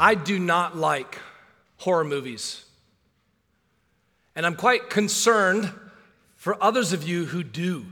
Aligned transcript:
I 0.00 0.14
do 0.14 0.38
not 0.38 0.78
like 0.78 1.18
horror 1.76 2.04
movies. 2.04 2.64
And 4.34 4.46
I'm 4.46 4.56
quite 4.56 4.88
concerned 4.88 5.70
for 6.36 6.56
others 6.62 6.94
of 6.94 7.06
you 7.06 7.26
who 7.26 7.42
do. 7.44 7.84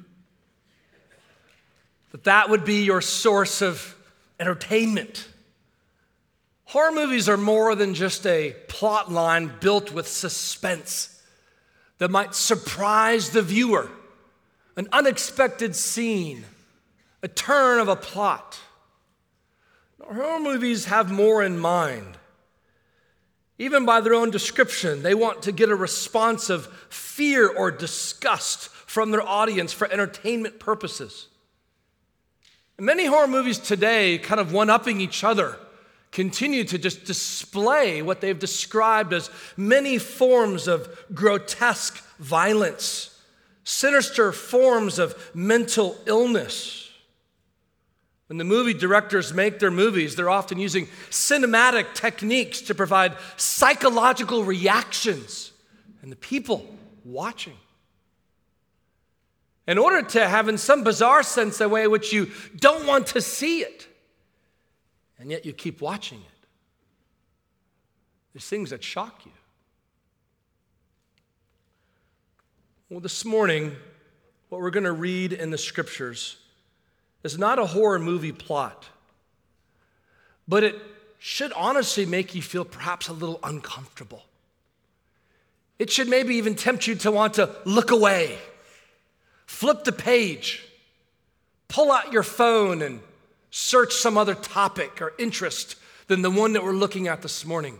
That 2.12 2.24
that 2.24 2.48
would 2.48 2.64
be 2.64 2.84
your 2.84 3.02
source 3.02 3.60
of 3.60 3.94
entertainment. 4.40 5.28
Horror 6.64 6.92
movies 6.92 7.28
are 7.28 7.36
more 7.36 7.74
than 7.74 7.92
just 7.92 8.26
a 8.26 8.56
plot 8.68 9.12
line 9.12 9.52
built 9.60 9.92
with 9.92 10.08
suspense 10.08 11.22
that 11.98 12.10
might 12.10 12.34
surprise 12.34 13.30
the 13.30 13.42
viewer, 13.42 13.90
an 14.76 14.88
unexpected 14.92 15.76
scene, 15.76 16.46
a 17.22 17.28
turn 17.28 17.80
of 17.80 17.88
a 17.88 17.96
plot. 17.96 18.58
Horror 20.12 20.40
movies 20.40 20.86
have 20.86 21.10
more 21.10 21.42
in 21.42 21.58
mind. 21.58 22.16
Even 23.58 23.84
by 23.84 24.00
their 24.00 24.14
own 24.14 24.30
description, 24.30 25.02
they 25.02 25.14
want 25.14 25.42
to 25.42 25.52
get 25.52 25.68
a 25.68 25.74
response 25.74 26.48
of 26.48 26.66
fear 26.88 27.46
or 27.46 27.70
disgust 27.70 28.68
from 28.68 29.10
their 29.10 29.22
audience 29.22 29.72
for 29.72 29.90
entertainment 29.92 30.58
purposes. 30.58 31.26
Many 32.78 33.04
horror 33.04 33.26
movies 33.26 33.58
today, 33.58 34.18
kind 34.18 34.40
of 34.40 34.52
one 34.52 34.70
upping 34.70 35.00
each 35.00 35.24
other, 35.24 35.58
continue 36.10 36.64
to 36.64 36.78
just 36.78 37.04
display 37.04 38.00
what 38.00 38.20
they've 38.20 38.38
described 38.38 39.12
as 39.12 39.30
many 39.56 39.98
forms 39.98 40.68
of 40.68 40.88
grotesque 41.12 42.02
violence, 42.18 43.20
sinister 43.64 44.32
forms 44.32 44.98
of 44.98 45.34
mental 45.34 45.98
illness. 46.06 46.87
When 48.28 48.36
the 48.36 48.44
movie 48.44 48.74
directors 48.74 49.32
make 49.32 49.58
their 49.58 49.70
movies, 49.70 50.14
they're 50.14 50.28
often 50.28 50.58
using 50.58 50.86
cinematic 51.10 51.94
techniques 51.94 52.60
to 52.62 52.74
provide 52.74 53.16
psychological 53.38 54.44
reactions 54.44 55.52
and 56.02 56.12
the 56.12 56.16
people 56.16 56.66
watching. 57.04 57.56
In 59.66 59.78
order 59.78 60.02
to 60.02 60.28
have, 60.28 60.48
in 60.48 60.58
some 60.58 60.84
bizarre 60.84 61.22
sense, 61.22 61.60
a 61.60 61.68
way 61.68 61.84
in 61.84 61.90
which 61.90 62.12
you 62.12 62.30
don't 62.56 62.86
want 62.86 63.08
to 63.08 63.20
see 63.22 63.60
it, 63.60 63.86
and 65.18 65.30
yet 65.30 65.46
you 65.46 65.54
keep 65.54 65.80
watching 65.80 66.18
it. 66.18 66.46
There's 68.34 68.46
things 68.46 68.70
that 68.70 68.84
shock 68.84 69.24
you. 69.24 69.32
Well, 72.90 73.00
this 73.00 73.24
morning, 73.24 73.74
what 74.50 74.60
we're 74.60 74.70
going 74.70 74.84
to 74.84 74.92
read 74.92 75.32
in 75.32 75.50
the 75.50 75.58
scriptures 75.58 76.36
is 77.22 77.38
not 77.38 77.58
a 77.58 77.66
horror 77.66 77.98
movie 77.98 78.32
plot, 78.32 78.86
but 80.46 80.64
it 80.64 80.76
should 81.18 81.52
honestly 81.52 82.06
make 82.06 82.34
you 82.34 82.42
feel 82.42 82.64
perhaps 82.64 83.08
a 83.08 83.12
little 83.12 83.40
uncomfortable. 83.42 84.24
It 85.78 85.90
should 85.90 86.08
maybe 86.08 86.36
even 86.36 86.54
tempt 86.54 86.86
you 86.86 86.94
to 86.96 87.10
want 87.10 87.34
to 87.34 87.54
look 87.64 87.90
away, 87.90 88.38
flip 89.46 89.84
the 89.84 89.92
page, 89.92 90.64
pull 91.68 91.92
out 91.92 92.12
your 92.12 92.22
phone 92.22 92.82
and 92.82 93.00
search 93.50 93.94
some 93.94 94.16
other 94.18 94.34
topic 94.34 95.00
or 95.00 95.12
interest 95.18 95.76
than 96.06 96.22
the 96.22 96.30
one 96.30 96.54
that 96.54 96.64
we're 96.64 96.72
looking 96.72 97.08
at 97.08 97.22
this 97.22 97.44
morning. 97.44 97.78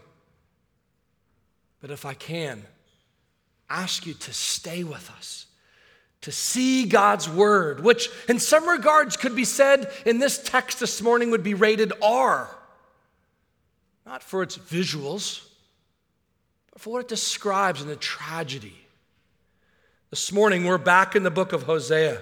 But 1.81 1.91
if 1.91 2.05
I 2.05 2.15
can, 2.15 2.65
ask 3.71 4.07
you 4.07 4.15
to 4.15 4.33
stay 4.33 4.85
with 4.85 5.11
us 5.17 5.47
to 6.29 6.33
see 6.33 6.85
God's 6.85 7.27
word, 7.27 7.81
which 7.81 8.11
in 8.29 8.39
some 8.39 8.69
regards 8.69 9.17
could 9.17 9.35
be 9.35 9.47
said 9.47 9.91
in 10.05 10.19
this 10.19 10.37
text 10.37 10.79
this 10.79 11.01
morning 11.01 11.31
would 11.31 11.43
be 11.43 11.55
rated 11.55 11.91
R. 12.03 12.55
Not 14.05 14.23
for 14.23 14.43
its 14.43 14.59
visuals, 14.59 15.43
but 16.71 16.83
for 16.83 16.93
what 16.93 17.01
it 17.01 17.09
describes 17.09 17.81
in 17.81 17.89
the 17.89 17.97
tragedy. 17.97 18.77
This 20.11 20.31
morning, 20.31 20.67
we're 20.67 20.77
back 20.77 21.17
in 21.17 21.23
the 21.23 21.31
book 21.31 21.55
of 21.55 21.63
Hosea, 21.63 22.21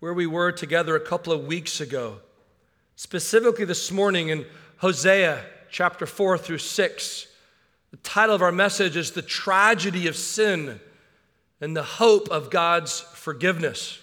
where 0.00 0.12
we 0.12 0.26
were 0.26 0.52
together 0.52 0.94
a 0.94 1.00
couple 1.00 1.32
of 1.32 1.46
weeks 1.46 1.80
ago. 1.80 2.18
Specifically, 2.96 3.64
this 3.64 3.90
morning 3.90 4.28
in 4.28 4.44
Hosea 4.76 5.42
chapter 5.70 6.04
4 6.04 6.36
through 6.36 6.58
6. 6.58 7.26
The 7.92 7.96
title 7.96 8.34
of 8.34 8.42
our 8.42 8.52
message 8.52 8.94
is 8.94 9.12
The 9.12 9.22
Tragedy 9.22 10.06
of 10.06 10.16
Sin 10.16 10.80
and 11.60 11.76
the 11.76 11.82
hope 11.82 12.28
of 12.30 12.50
God's 12.50 13.00
forgiveness. 13.00 13.98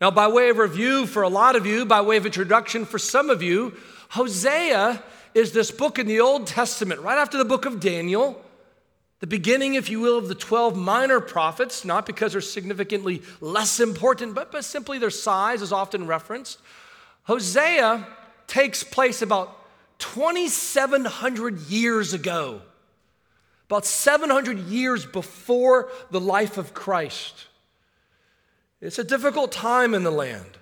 Now, 0.00 0.10
by 0.10 0.26
way 0.26 0.48
of 0.48 0.58
review 0.58 1.06
for 1.06 1.22
a 1.22 1.28
lot 1.28 1.54
of 1.54 1.64
you, 1.64 1.84
by 1.84 2.00
way 2.00 2.16
of 2.16 2.26
introduction 2.26 2.84
for 2.84 2.98
some 2.98 3.30
of 3.30 3.42
you, 3.42 3.76
Hosea 4.10 5.02
is 5.34 5.52
this 5.52 5.70
book 5.70 5.98
in 5.98 6.06
the 6.06 6.20
Old 6.20 6.46
Testament, 6.46 7.00
right 7.00 7.18
after 7.18 7.38
the 7.38 7.44
book 7.44 7.64
of 7.64 7.78
Daniel, 7.78 8.42
the 9.20 9.28
beginning, 9.28 9.74
if 9.74 9.88
you 9.88 10.00
will, 10.00 10.18
of 10.18 10.26
the 10.26 10.34
12 10.34 10.76
minor 10.76 11.20
prophets, 11.20 11.84
not 11.84 12.04
because 12.04 12.32
they're 12.32 12.40
significantly 12.40 13.22
less 13.40 13.78
important, 13.78 14.34
but, 14.34 14.50
but 14.50 14.64
simply 14.64 14.98
their 14.98 15.10
size 15.10 15.62
is 15.62 15.72
often 15.72 16.08
referenced. 16.08 16.58
Hosea 17.22 18.04
takes 18.48 18.82
place 18.82 19.22
about 19.22 19.56
2,700 20.00 21.60
years 21.68 22.12
ago 22.12 22.62
about 23.72 23.86
700 23.86 24.58
years 24.58 25.06
before 25.06 25.88
the 26.10 26.20
life 26.20 26.58
of 26.58 26.74
Christ. 26.74 27.46
It's 28.82 28.98
a 28.98 29.04
difficult 29.04 29.50
time 29.50 29.94
in 29.94 30.02
the 30.02 30.10
land. 30.10 30.58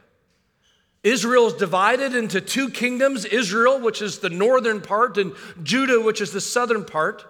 Israel 1.02 1.48
is 1.48 1.54
divided 1.54 2.14
into 2.14 2.40
two 2.40 2.70
kingdoms 2.70 3.24
Israel, 3.24 3.80
which 3.80 4.00
is 4.00 4.20
the 4.20 4.30
northern 4.30 4.80
part, 4.80 5.18
and 5.18 5.32
Judah, 5.64 6.00
which 6.00 6.20
is 6.20 6.30
the 6.30 6.40
southern 6.40 6.84
part. 6.84 7.24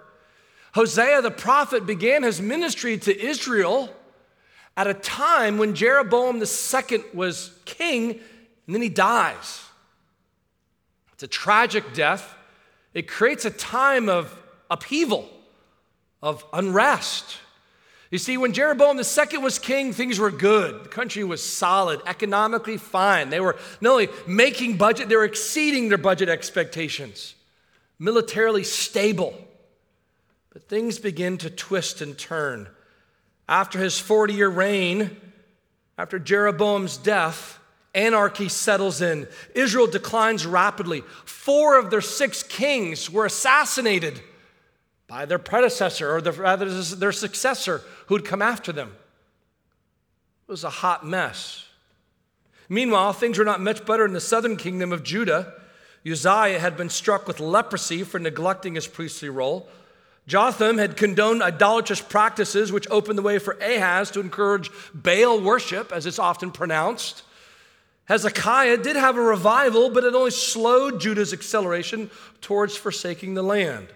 Hosea 0.75 1.23
the 1.23 1.31
prophet 1.31 1.87
began 1.87 2.25
his 2.25 2.43
ministry 2.43 2.99
to 2.99 3.19
Israel 3.19 3.89
at 4.77 4.87
a 4.87 4.93
time 4.93 5.57
when 5.57 5.75
Jeroboam 5.75 6.43
II 6.43 7.05
was 7.15 7.59
king, 7.65 8.21
and 8.67 8.75
then 8.75 8.83
he 8.83 8.91
dies. 8.91 9.63
It's 11.15 11.23
a 11.23 11.27
tragic 11.27 11.95
death. 11.95 12.35
It 12.93 13.09
creates 13.09 13.47
a 13.47 13.51
time 13.51 14.11
of 14.11 14.37
upheaval 14.69 15.27
of 16.23 16.45
unrest. 16.53 17.39
You 18.11 18.19
see, 18.19 18.37
when 18.37 18.53
Jeroboam 18.53 18.99
II 18.99 19.39
was 19.39 19.59
king, 19.59 19.93
things 19.93 20.19
were 20.19 20.33
good. 20.33 20.85
The 20.85 20.89
country 20.89 21.23
was 21.23 21.43
solid, 21.43 22.01
economically 22.07 22.77
fine. 22.77 23.31
They 23.31 23.41
were 23.41 23.57
not 23.81 23.93
only 23.93 24.09
making 24.27 24.77
budget, 24.77 25.09
they 25.09 25.17
were 25.17 25.25
exceeding 25.25 25.89
their 25.89 25.99
budget 25.99 26.29
expectations, 26.29 27.37
militarily 27.99 28.65
stable. 28.65 29.35
But 30.53 30.69
things 30.69 30.99
begin 30.99 31.39
to 31.39 31.51
twist 31.51 32.01
and 32.01 32.19
turn. 32.19 32.69
After 33.49 33.79
his 33.79 34.01
40 34.01 34.35
year 34.35 34.49
reign, 34.49 35.17
after 35.97 36.19
Jeroboam's 36.19 36.97
death, 36.97 37.61
anarchy 37.95 38.49
settles 38.49 39.01
in. 39.01 39.29
Israel 39.55 39.87
declines 39.87 40.47
rapidly. 40.47 41.03
Four 41.25 41.79
of 41.79 41.91
their 41.91 42.01
six 42.01 42.43
kings 42.43 43.09
were 43.09 43.27
assassinated 43.27 44.21
by 45.11 45.27
their 45.27 45.41
predecessor 45.41 46.15
or 46.15 46.21
the, 46.21 46.31
rather 46.31 46.71
their 46.83 47.11
successor 47.11 47.83
who'd 48.07 48.25
come 48.25 48.41
after 48.41 48.73
them. 48.73 48.93
It 50.49 50.53
was 50.53 50.63
a 50.63 50.71
hot 50.71 51.05
mess. 51.05 51.67
Meanwhile, 52.69 53.15
things 53.15 53.37
were 53.37 53.45
not 53.45 53.61
much 53.61 53.85
better 53.85 54.05
in 54.05 54.13
the 54.13 54.21
southern 54.21 54.57
kingdom 54.57 54.93
of 54.93 55.03
Judah. 55.03 55.53
Uzziah 56.09 56.61
had 56.61 56.77
been 56.77 56.89
struck 56.89 57.27
with 57.27 57.41
leprosy 57.41 58.05
for 58.05 58.21
neglecting 58.21 58.77
his 58.77 58.87
priestly 58.87 59.29
role. 59.29 59.69
Jotham 60.29 60.79
had 60.79 60.97
condoned 60.97 61.43
idolatrous 61.43 62.01
practices, 62.01 62.71
which 62.71 62.87
opened 62.89 63.19
the 63.19 63.23
way 63.23 63.41
for 63.41 63.55
Ahaz 63.55 64.13
to 64.13 64.21
encourage 64.21 64.71
Baal 64.95 65.41
worship, 65.41 65.91
as 65.91 66.07
it's 66.07 66.21
often 66.21 66.53
pronounced. 66.53 67.25
Hezekiah 68.05 68.77
did 68.77 68.95
have 68.95 69.17
a 69.17 69.21
revival, 69.21 69.91
but 69.91 70.05
it 70.05 70.15
only 70.15 70.31
slowed 70.31 71.01
Judah's 71.01 71.33
acceleration 71.33 72.11
towards 72.41 72.77
forsaking 72.77 73.35
the 73.35 73.43
land. 73.43 73.89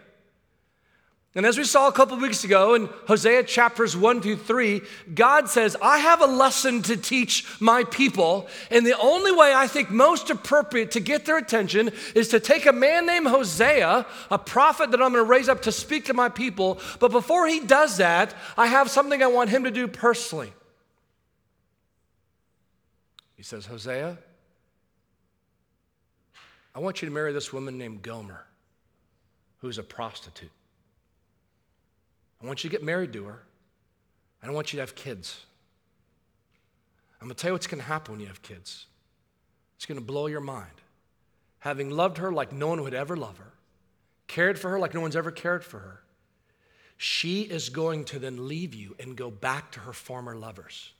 And 1.37 1.45
as 1.45 1.59
we 1.59 1.65
saw 1.65 1.89
a 1.89 1.93
couple 1.93 2.17
weeks 2.17 2.45
ago 2.45 2.75
in 2.75 2.89
Hosea 3.09 3.43
chapters 3.43 3.97
1 3.97 4.23
through 4.23 4.37
3, 4.37 4.83
God 5.15 5.49
says, 5.49 5.77
I 5.83 5.99
have 5.99 6.21
a 6.21 6.27
lesson 6.27 6.81
to 6.83 6.97
teach 6.97 7.45
my 7.59 7.83
people. 7.83 8.47
And 8.71 8.87
the 8.87 8.97
only 8.99 9.33
way 9.33 9.53
I 9.53 9.67
think 9.67 9.91
most 9.91 10.31
appropriate 10.31 10.93
to 10.93 11.01
get 11.01 11.27
their 11.27 11.37
attention 11.37 11.91
is 12.15 12.29
to 12.29 12.39
take 12.39 12.67
a 12.67 12.73
man 12.73 13.07
named 13.07 13.27
Hosea, 13.27 14.07
a 14.31 14.39
prophet 14.39 14.93
that 14.93 15.03
I'm 15.03 15.13
going 15.13 15.25
to 15.25 15.29
raise 15.29 15.49
up 15.49 15.63
to 15.63 15.73
speak 15.73 16.05
to 16.05 16.15
my 16.15 16.29
people. 16.29 16.79
But 17.01 17.11
before 17.11 17.49
he 17.49 17.59
does 17.59 17.97
that, 17.97 18.33
I 18.57 18.69
have 18.69 18.89
something 18.89 19.21
I 19.21 19.27
want 19.27 19.51
him 19.51 19.65
to 19.65 19.73
do 19.73 19.89
personally. 19.89 20.53
He 23.35 23.43
says, 23.43 23.67
Hosea, 23.67 24.17
I 26.77 26.79
want 26.79 27.03
you 27.03 27.09
to 27.09 27.15
marry 27.15 27.33
this 27.33 27.53
woman 27.53 27.77
named 27.77 28.03
Gomer, 28.03 28.47
who's 29.59 29.79
a 29.79 29.83
prostitute. 29.83 30.51
I 32.44 32.46
want 32.46 32.62
you 32.62 32.69
to 32.69 32.76
get 32.76 32.85
married 32.85 33.14
to 33.14 33.25
her. 33.25 33.43
I 34.43 34.46
don't 34.46 34.55
want 34.55 34.73
you 34.73 34.76
to 34.76 34.82
have 34.82 34.94
kids. 34.94 35.46
I'm 37.20 37.26
going 37.26 37.35
to 37.35 37.41
tell 37.41 37.49
you 37.49 37.55
what's 37.55 37.67
going 37.67 37.81
to 37.81 37.88
happen 37.88 38.12
when 38.12 38.20
you 38.20 38.26
have 38.26 38.43
kids. 38.43 38.85
It's 39.76 39.87
going 39.87 39.99
to 39.99 40.05
blow 40.05 40.26
your 40.26 40.43
mind. 40.43 40.82
Having 41.61 41.91
loved 41.91 42.19
her 42.19 42.31
like 42.31 42.52
no 42.52 42.69
one 42.69 42.82
would 42.82 42.93
ever 42.93 43.17
love 43.17 43.38
her, 43.38 43.55
cared 44.26 44.58
for 44.58 44.69
her 44.69 44.79
like 44.79 44.93
no 44.93 45.00
one's 45.00 45.17
ever 45.17 45.31
cared 45.31 45.64
for 45.64 45.79
her, 45.79 46.02
she 46.99 47.43
is 47.43 47.70
going 47.70 48.05
to 48.05 48.19
then 48.19 48.46
leave 48.46 48.75
you 48.75 48.94
and 49.00 49.17
go 49.17 49.31
back 49.31 49.73
to 49.73 49.81
her 49.81 49.94
former 49.94 50.37
lovers. 50.37 50.93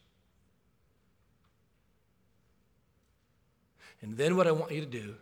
And 4.01 4.17
then 4.17 4.39
what 4.39 4.47
I 4.47 4.53
want 4.53 4.73
you 4.73 4.81
to 4.81 4.87
do 4.87 5.15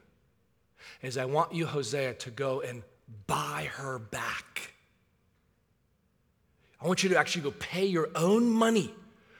is 1.03 1.19
I 1.19 1.25
want 1.25 1.53
you, 1.53 1.67
Hosea, 1.67 2.15
to 2.15 2.31
go 2.31 2.61
and 2.61 2.85
buy 3.27 3.69
her 3.75 3.99
back. 3.99 4.72
I 6.83 6.87
want 6.87 7.05
you 7.05 7.11
to 7.11 7.19
actually 7.19 7.43
go 7.43 7.53
pay 7.53 7.87
your 7.87 8.09
own 8.17 8.51
money 8.51 8.93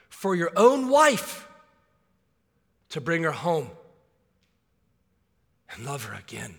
for 0.07 0.33
your 0.33 0.51
own 0.55 0.87
wife 0.87 1.47
to 2.89 3.01
bring 3.01 3.23
her 3.23 3.31
home 3.31 3.69
and 5.69 5.85
love 5.85 6.05
her 6.05 6.13
again. 6.13 6.55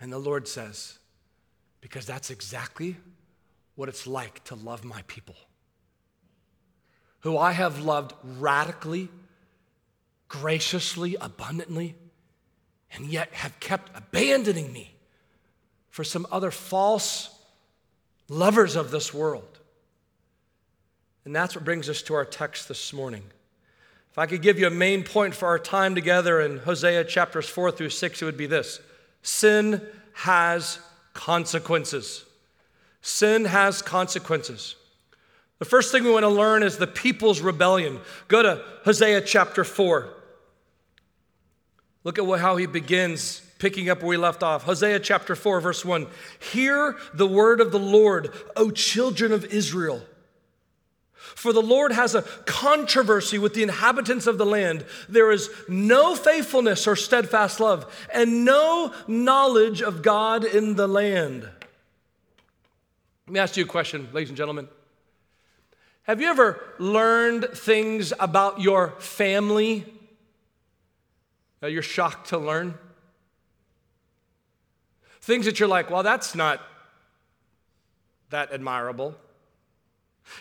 And 0.00 0.12
the 0.12 0.18
Lord 0.18 0.46
says, 0.46 0.98
because 1.80 2.06
that's 2.06 2.30
exactly 2.30 2.96
what 3.74 3.88
it's 3.88 4.06
like 4.06 4.44
to 4.44 4.54
love 4.54 4.84
my 4.84 5.02
people, 5.08 5.36
who 7.20 7.36
I 7.36 7.52
have 7.52 7.80
loved 7.80 8.12
radically, 8.22 9.08
graciously, 10.28 11.16
abundantly, 11.20 11.96
and 12.92 13.06
yet 13.06 13.32
have 13.32 13.58
kept 13.58 13.90
abandoning 13.96 14.72
me 14.72 14.95
for 15.96 16.04
some 16.04 16.26
other 16.30 16.50
false 16.50 17.30
lovers 18.28 18.76
of 18.76 18.90
this 18.90 19.14
world. 19.14 19.58
And 21.24 21.34
that's 21.34 21.54
what 21.56 21.64
brings 21.64 21.88
us 21.88 22.02
to 22.02 22.14
our 22.14 22.26
text 22.26 22.68
this 22.68 22.92
morning. 22.92 23.22
If 24.10 24.18
I 24.18 24.26
could 24.26 24.42
give 24.42 24.58
you 24.58 24.66
a 24.66 24.70
main 24.70 25.04
point 25.04 25.34
for 25.34 25.48
our 25.48 25.58
time 25.58 25.94
together 25.94 26.42
in 26.42 26.58
Hosea 26.58 27.04
chapters 27.04 27.48
4 27.48 27.70
through 27.70 27.88
6, 27.88 28.20
it 28.20 28.24
would 28.26 28.36
be 28.36 28.44
this 28.44 28.78
Sin 29.22 29.80
has 30.12 30.80
consequences. 31.14 32.26
Sin 33.00 33.46
has 33.46 33.80
consequences. 33.80 34.76
The 35.60 35.64
first 35.64 35.92
thing 35.92 36.04
we 36.04 36.10
want 36.10 36.24
to 36.24 36.28
learn 36.28 36.62
is 36.62 36.76
the 36.76 36.86
people's 36.86 37.40
rebellion. 37.40 38.00
Go 38.28 38.42
to 38.42 38.62
Hosea 38.84 39.22
chapter 39.22 39.64
4. 39.64 40.10
Look 42.04 42.18
at 42.18 42.26
what, 42.26 42.40
how 42.40 42.56
he 42.56 42.66
begins 42.66 43.40
picking 43.58 43.88
up 43.88 44.00
where 44.00 44.08
we 44.08 44.16
left 44.16 44.42
off. 44.42 44.64
Hosea 44.64 45.00
chapter 45.00 45.34
4, 45.34 45.60
verse 45.60 45.84
1. 45.84 46.06
Hear 46.52 46.96
the 47.14 47.26
word 47.26 47.60
of 47.60 47.72
the 47.72 47.78
Lord, 47.78 48.32
O 48.54 48.70
children 48.70 49.32
of 49.32 49.44
Israel. 49.46 50.02
For 51.34 51.52
the 51.52 51.62
Lord 51.62 51.92
has 51.92 52.14
a 52.14 52.22
controversy 52.22 53.38
with 53.38 53.54
the 53.54 53.62
inhabitants 53.62 54.26
of 54.26 54.38
the 54.38 54.46
land. 54.46 54.84
There 55.08 55.30
is 55.30 55.50
no 55.68 56.14
faithfulness 56.14 56.86
or 56.86 56.96
steadfast 56.96 57.60
love, 57.60 57.92
and 58.12 58.44
no 58.44 58.92
knowledge 59.06 59.82
of 59.82 60.02
God 60.02 60.44
in 60.44 60.76
the 60.76 60.86
land. 60.86 61.48
Let 63.26 63.32
me 63.32 63.40
ask 63.40 63.56
you 63.56 63.64
a 63.64 63.68
question, 63.68 64.08
ladies 64.12 64.30
and 64.30 64.36
gentlemen. 64.36 64.68
Have 66.04 66.20
you 66.20 66.28
ever 66.28 66.62
learned 66.78 67.48
things 67.52 68.12
about 68.20 68.60
your 68.60 68.90
family 68.98 69.84
that 71.60 71.72
you're 71.72 71.82
shocked 71.82 72.28
to 72.28 72.38
learn? 72.38 72.74
Things 75.26 75.46
that 75.46 75.58
you're 75.58 75.68
like, 75.68 75.90
well, 75.90 76.04
that's 76.04 76.36
not 76.36 76.60
that 78.30 78.52
admirable. 78.52 79.16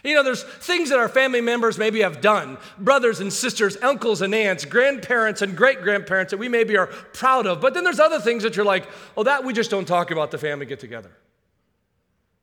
You 0.03 0.13
know, 0.13 0.21
there's 0.21 0.43
things 0.43 0.89
that 0.89 0.99
our 0.99 1.09
family 1.09 1.41
members 1.41 1.79
maybe 1.79 2.01
have 2.01 2.21
done, 2.21 2.59
brothers 2.77 3.19
and 3.19 3.33
sisters, 3.33 3.77
uncles 3.81 4.21
and 4.21 4.35
aunts, 4.35 4.63
grandparents 4.63 5.41
and 5.41 5.57
great 5.57 5.81
grandparents 5.81 6.29
that 6.29 6.37
we 6.37 6.49
maybe 6.49 6.77
are 6.77 6.85
proud 6.85 7.47
of. 7.47 7.61
But 7.61 7.73
then 7.73 7.83
there's 7.83 7.99
other 7.99 8.19
things 8.19 8.43
that 8.43 8.55
you're 8.55 8.63
like, 8.63 8.87
oh, 9.17 9.23
that 9.23 9.43
we 9.43 9.53
just 9.53 9.71
don't 9.71 9.87
talk 9.87 10.11
about 10.11 10.29
the 10.29 10.37
family 10.37 10.67
get 10.67 10.79
together. 10.79 11.09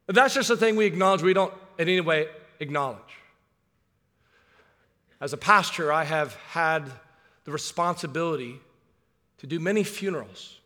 That's 0.08 0.34
just 0.34 0.50
a 0.50 0.56
thing 0.56 0.74
we 0.74 0.86
acknowledge, 0.86 1.22
we 1.22 1.34
don't 1.34 1.54
in 1.78 1.88
any 1.88 2.00
way 2.00 2.26
acknowledge. 2.58 2.98
As 5.20 5.32
a 5.32 5.36
pastor, 5.36 5.92
I 5.92 6.02
have 6.02 6.34
had 6.50 6.90
the 7.44 7.52
responsibility 7.52 8.58
to 9.38 9.46
do 9.46 9.60
many 9.60 9.84
funerals. 9.84 10.58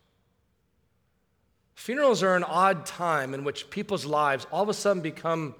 Funerals 1.76 2.22
are 2.22 2.34
an 2.34 2.42
odd 2.42 2.86
time 2.86 3.34
in 3.34 3.44
which 3.44 3.68
people's 3.68 4.06
lives 4.06 4.46
all 4.50 4.62
of 4.62 4.68
a 4.70 4.74
sudden 4.74 5.02
become 5.02 5.54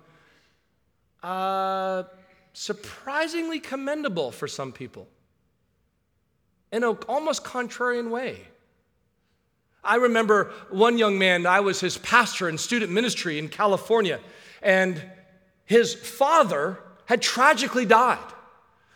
uh, 1.23 2.05
surprisingly 2.55 3.61
commendable 3.61 4.33
for 4.33 4.49
some 4.49 4.73
people 4.73 5.07
in 6.73 6.83
an 6.83 6.97
almost 7.07 7.45
contrarian 7.45 8.11
way. 8.11 8.41
I 9.85 9.97
remember 9.97 10.53
one 10.71 10.99
young 10.99 11.19
man, 11.19 11.47
I 11.47 11.61
was 11.61 11.81
his 11.81 11.99
pastor 11.99 12.49
in 12.49 12.57
student 12.57 12.91
ministry 12.91 13.39
in 13.39 13.49
California, 13.49 14.19
and 14.63 15.01
his 15.67 15.95
father 15.95 16.79
had 17.05 17.21
tragically 17.21 17.85
died. 17.85 18.19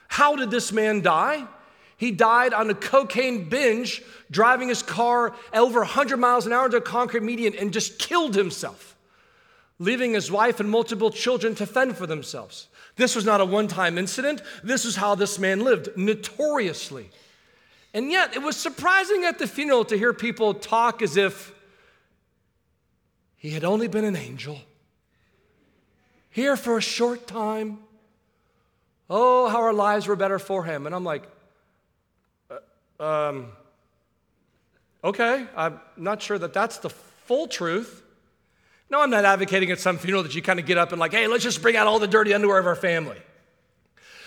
How 0.08 0.36
did 0.36 0.50
this 0.50 0.72
man 0.72 1.02
die? 1.02 1.46
He 2.00 2.12
died 2.12 2.54
on 2.54 2.70
a 2.70 2.74
cocaine 2.74 3.50
binge, 3.50 4.02
driving 4.30 4.68
his 4.68 4.82
car 4.82 5.34
over 5.52 5.80
100 5.80 6.16
miles 6.16 6.46
an 6.46 6.52
hour 6.54 6.64
into 6.64 6.78
a 6.78 6.80
concrete 6.80 7.22
median 7.22 7.54
and 7.54 7.74
just 7.74 7.98
killed 7.98 8.34
himself, 8.34 8.96
leaving 9.78 10.14
his 10.14 10.32
wife 10.32 10.60
and 10.60 10.70
multiple 10.70 11.10
children 11.10 11.54
to 11.56 11.66
fend 11.66 11.98
for 11.98 12.06
themselves. 12.06 12.68
This 12.96 13.14
was 13.14 13.26
not 13.26 13.42
a 13.42 13.44
one 13.44 13.68
time 13.68 13.98
incident. 13.98 14.40
This 14.64 14.86
is 14.86 14.96
how 14.96 15.14
this 15.14 15.38
man 15.38 15.60
lived, 15.62 15.90
notoriously. 15.94 17.10
And 17.92 18.10
yet, 18.10 18.34
it 18.34 18.40
was 18.40 18.56
surprising 18.56 19.26
at 19.26 19.38
the 19.38 19.46
funeral 19.46 19.84
to 19.84 19.98
hear 19.98 20.14
people 20.14 20.54
talk 20.54 21.02
as 21.02 21.18
if 21.18 21.52
he 23.36 23.50
had 23.50 23.62
only 23.62 23.88
been 23.88 24.06
an 24.06 24.16
angel, 24.16 24.58
here 26.30 26.56
for 26.56 26.78
a 26.78 26.82
short 26.82 27.26
time. 27.26 27.80
Oh, 29.10 29.50
how 29.50 29.58
our 29.58 29.74
lives 29.74 30.06
were 30.06 30.16
better 30.16 30.38
for 30.38 30.64
him. 30.64 30.86
And 30.86 30.94
I'm 30.94 31.04
like, 31.04 31.24
um, 33.00 33.46
okay, 35.02 35.46
I'm 35.56 35.80
not 35.96 36.22
sure 36.22 36.38
that 36.38 36.52
that's 36.52 36.78
the 36.78 36.90
full 36.90 37.48
truth. 37.48 38.02
No, 38.90 39.00
I'm 39.00 39.10
not 39.10 39.24
advocating 39.24 39.70
at 39.70 39.80
some 39.80 39.98
funeral 39.98 40.22
that 40.24 40.34
you 40.34 40.42
kind 40.42 40.58
of 40.58 40.66
get 40.66 40.76
up 40.76 40.92
and, 40.92 41.00
like, 41.00 41.12
hey, 41.12 41.26
let's 41.26 41.44
just 41.44 41.62
bring 41.62 41.76
out 41.76 41.86
all 41.86 41.98
the 41.98 42.08
dirty 42.08 42.34
underwear 42.34 42.58
of 42.58 42.66
our 42.66 42.76
family. 42.76 43.18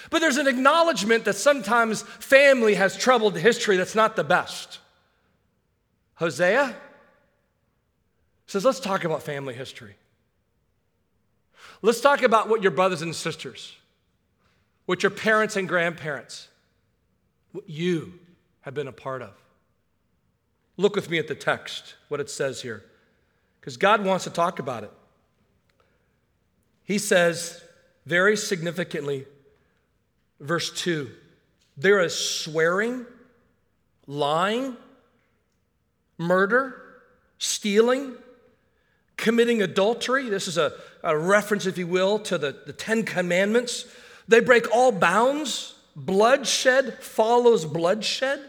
But 0.09 0.19
there's 0.19 0.37
an 0.37 0.47
acknowledgement 0.47 1.25
that 1.25 1.35
sometimes 1.35 2.01
family 2.01 2.75
has 2.75 2.95
troubled 2.95 3.37
history 3.37 3.77
that's 3.77 3.95
not 3.95 4.15
the 4.15 4.23
best. 4.23 4.79
Hosea 6.15 6.75
says, 8.47 8.63
let's 8.63 8.79
talk 8.79 9.03
about 9.03 9.23
family 9.23 9.53
history. 9.53 9.95
Let's 11.81 11.99
talk 11.99 12.21
about 12.21 12.47
what 12.47 12.61
your 12.61 12.71
brothers 12.71 13.01
and 13.01 13.13
sisters, 13.15 13.75
what 14.85 15.03
your 15.03 15.09
parents 15.09 15.57
and 15.57 15.67
grandparents, 15.67 16.47
what 17.51 17.69
you 17.69 18.13
have 18.63 18.73
been 18.73 18.87
a 18.87 18.93
part 18.93 19.21
of. 19.21 19.31
Look 20.75 20.95
with 20.95 21.09
me 21.09 21.19
at 21.19 21.27
the 21.27 21.35
text, 21.35 21.95
what 22.07 22.19
it 22.19 22.29
says 22.29 22.61
here, 22.61 22.83
because 23.59 23.77
God 23.77 24.03
wants 24.03 24.23
to 24.23 24.29
talk 24.29 24.59
about 24.59 24.83
it. 24.83 24.91
He 26.83 26.97
says, 26.97 27.63
very 28.05 28.35
significantly, 28.35 29.25
verse 30.39 30.71
2 30.71 31.09
there 31.75 32.01
is 32.01 32.15
swearing, 32.15 33.05
lying, 34.05 34.77
murder, 36.19 37.01
stealing, 37.39 38.13
committing 39.17 39.63
adultery. 39.63 40.29
This 40.29 40.47
is 40.47 40.57
a, 40.59 40.73
a 41.01 41.17
reference, 41.17 41.65
if 41.65 41.79
you 41.79 41.87
will, 41.87 42.19
to 42.19 42.37
the, 42.37 42.55
the 42.67 42.73
Ten 42.73 43.03
Commandments. 43.03 43.85
They 44.27 44.39
break 44.39 44.71
all 44.71 44.91
bounds. 44.91 45.73
Bloodshed 45.95 46.99
follows 47.01 47.65
bloodshed. 47.65 48.39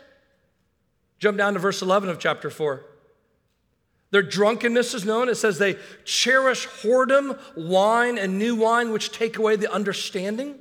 Jump 1.24 1.38
down 1.38 1.54
to 1.54 1.58
verse 1.58 1.80
11 1.80 2.10
of 2.10 2.18
chapter 2.18 2.50
4. 2.50 2.84
Their 4.10 4.20
drunkenness 4.20 4.92
is 4.92 5.06
known. 5.06 5.30
It 5.30 5.36
says 5.36 5.56
they 5.56 5.78
cherish 6.04 6.66
whoredom, 6.66 7.40
wine, 7.56 8.18
and 8.18 8.38
new 8.38 8.54
wine, 8.54 8.92
which 8.92 9.10
take 9.10 9.38
away 9.38 9.56
the 9.56 9.72
understanding. 9.72 10.56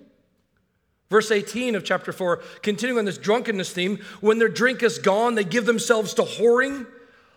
Verse 1.10 1.32
18 1.32 1.76
of 1.76 1.84
chapter 1.84 2.14
4, 2.14 2.38
continuing 2.62 3.00
on 3.00 3.04
this 3.04 3.18
drunkenness 3.18 3.74
theme, 3.74 4.00
when 4.22 4.40
their 4.40 4.48
drink 4.48 4.84
is 4.84 5.00
gone, 5.00 5.36
they 5.36 5.44
give 5.44 5.66
themselves 5.66 6.14
to 6.14 6.22
whoring. 6.22 6.88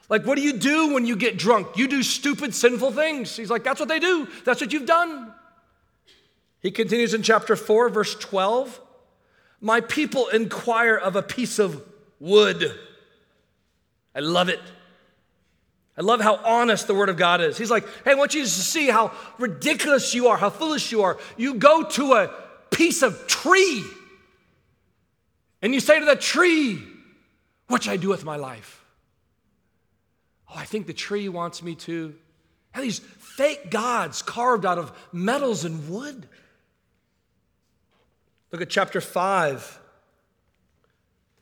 Like, 0.09 0.25
what 0.25 0.37
do 0.37 0.43
you 0.43 0.53
do 0.53 0.95
when 0.95 1.05
you 1.05 1.17
get 1.17 1.37
drunk? 1.37 1.77
You 1.77 1.89
do 1.89 2.05
stupid, 2.05 2.55
sinful 2.55 2.93
things. 2.93 3.35
He's 3.35 3.51
like, 3.51 3.65
that's 3.65 3.81
what 3.81 3.89
they 3.89 3.99
do. 3.99 4.29
That's 4.45 4.61
what 4.61 4.73
you've 4.73 4.87
done. 4.87 5.35
He 6.61 6.71
continues 6.71 7.13
in 7.13 7.25
chapter 7.25 7.57
4, 7.57 7.89
verse 7.89 8.15
12 8.15 8.81
My 9.61 9.81
people 9.81 10.29
inquire 10.29 10.95
of 10.95 11.17
a 11.17 11.23
piece 11.25 11.59
of 11.59 11.83
wood. 12.21 12.73
I 14.17 14.21
love 14.21 14.49
it. 14.49 14.61
I 15.99 16.03
love 16.03 16.21
how 16.21 16.37
honest 16.37 16.87
the 16.87 16.95
Word 16.95 17.09
of 17.09 17.17
God 17.17 17.41
is. 17.41 17.57
He's 17.57 17.71
like, 17.71 17.85
hey, 18.05 18.13
I 18.13 18.15
want 18.15 18.35
you 18.35 18.43
to 18.43 18.49
see 18.49 18.89
how 18.89 19.13
ridiculous 19.39 20.15
you 20.15 20.29
are, 20.29 20.37
how 20.37 20.51
foolish 20.51 20.91
you 20.91 21.03
are. 21.03 21.19
You 21.37 21.55
go 21.55 21.85
to 21.85 22.15
a 22.15 22.35
piece 22.71 23.03
of 23.03 23.27
tree 23.27 23.85
and 25.63 25.75
you 25.75 25.81
say 25.81 25.99
to 25.99 26.07
the 26.07 26.17
tree, 26.17 26.83
What 27.69 27.83
should 27.83 27.93
I 27.93 27.97
do 27.97 28.09
with 28.09 28.25
my 28.25 28.37
life? 28.37 28.85
Oh, 30.49 30.55
I 30.57 30.65
think 30.65 30.87
the 30.87 30.93
tree 30.93 31.29
wants 31.29 31.63
me 31.63 31.75
to. 31.75 32.15
Have 32.73 32.85
these 32.85 32.99
fake 32.99 33.71
gods 33.71 34.23
carved 34.23 34.67
out 34.67 34.79
of 34.79 34.93
metals 35.13 35.65
and 35.65 35.89
wood. 35.89 36.29
Look 38.53 38.61
at 38.61 38.71
chapter 38.71 39.01
5, 39.01 39.81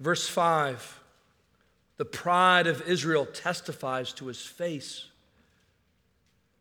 verse 0.00 0.28
5. 0.28 1.00
The 1.96 2.04
pride 2.04 2.66
of 2.66 2.82
Israel 2.88 3.26
testifies 3.26 4.12
to 4.14 4.26
his 4.26 4.40
face. 4.40 5.06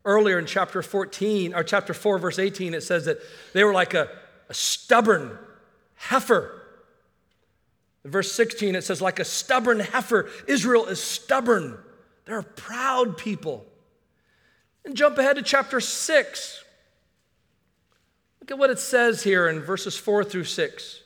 Earlier 0.06 0.38
in 0.38 0.46
chapter 0.46 0.82
14, 0.82 1.56
or 1.56 1.64
chapter 1.64 1.94
4, 1.94 2.18
verse 2.20 2.40
18, 2.40 2.74
it 2.74 2.84
says 2.84 3.06
that 3.06 3.20
they 3.54 3.64
were 3.64 3.74
like 3.74 3.94
a, 3.94 4.10
a 4.50 4.54
stubborn 4.54 5.38
heifer. 5.96 6.62
In 8.04 8.12
verse 8.12 8.32
16, 8.34 8.76
it 8.76 8.84
says, 8.84 9.02
like 9.02 9.20
a 9.20 9.26
stubborn 9.26 9.80
heifer, 9.80 10.30
Israel 10.48 10.86
is 10.86 11.02
stubborn. 11.02 11.78
They're 12.26 12.40
a 12.40 12.44
proud 12.44 13.18
people. 13.18 13.66
And 14.86 14.96
jump 14.96 15.18
ahead 15.18 15.38
to 15.38 15.42
chapter 15.42 15.80
6. 15.80 16.64
Look 18.42 18.52
at 18.52 18.58
what 18.58 18.70
it 18.70 18.80
says 18.80 19.24
here 19.24 19.48
in 19.48 19.62
verses 19.62 19.96
4 19.96 20.26
through 20.26 20.44
6. 20.44 21.03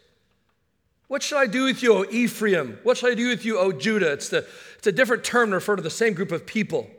What 1.07 1.23
shall 1.23 1.37
I 1.37 1.47
do 1.47 1.63
with 1.63 1.81
you, 1.81 1.93
O 1.93 2.05
Ephraim? 2.09 2.79
What 2.83 2.97
shall 2.97 3.11
I 3.11 3.15
do 3.15 3.29
with 3.29 3.45
you, 3.45 3.57
O 3.57 3.71
Judah? 3.71 4.11
It's, 4.11 4.29
the, 4.29 4.45
it's 4.77 4.87
a 4.87 4.91
different 4.91 5.23
term 5.23 5.49
to 5.51 5.55
refer 5.55 5.77
to 5.77 5.81
the 5.81 5.89
same 5.89 6.13
group 6.13 6.31
of 6.31 6.45
people. 6.45 6.89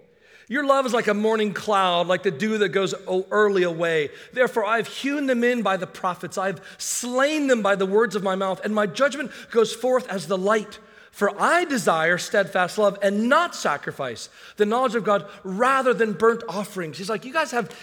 Your 0.51 0.65
love 0.65 0.87
is 0.87 0.95
like 0.95 1.09
a 1.09 1.15
morning 1.15 1.53
cloud, 1.53 2.07
like 2.07 2.23
the 2.23 2.31
dew 2.31 2.57
that 2.59 2.71
goes 2.71 2.95
early 3.31 3.65
away. 3.65 4.09
Therefore, 4.33 4.65
I've 4.65 4.89
hewn 4.89 5.27
them 5.27 5.45
in 5.45 5.61
by 5.61 5.77
the 5.77 5.87
prophets. 5.87 6.39
I've 6.39 6.63
slain 6.79 7.49
them 7.49 7.61
by 7.61 7.77
the 7.77 7.85
words 7.85 8.17
of 8.17 8.23
my 8.23 8.35
mouth, 8.35 8.65
and 8.65 8.75
my 8.75 8.87
judgment 8.87 9.31
goes 9.51 9.75
forth 9.75 10.09
as 10.09 10.27
the 10.27 10.39
light. 10.39 10.79
For 11.11 11.39
I 11.39 11.67
desire 11.67 12.17
steadfast 12.17 12.79
love 12.79 12.97
and 13.03 13.29
not 13.29 13.55
sacrifice, 13.55 14.31
the 14.57 14.65
knowledge 14.65 14.95
of 14.95 15.05
God 15.05 15.29
rather 15.45 15.93
than 15.93 16.15
burnt 16.15 16.43
offerings. 16.49 16.97
He's 16.97 17.11
like, 17.11 17.27
you 17.27 17.33
guys 17.33 17.51
have 17.51 17.75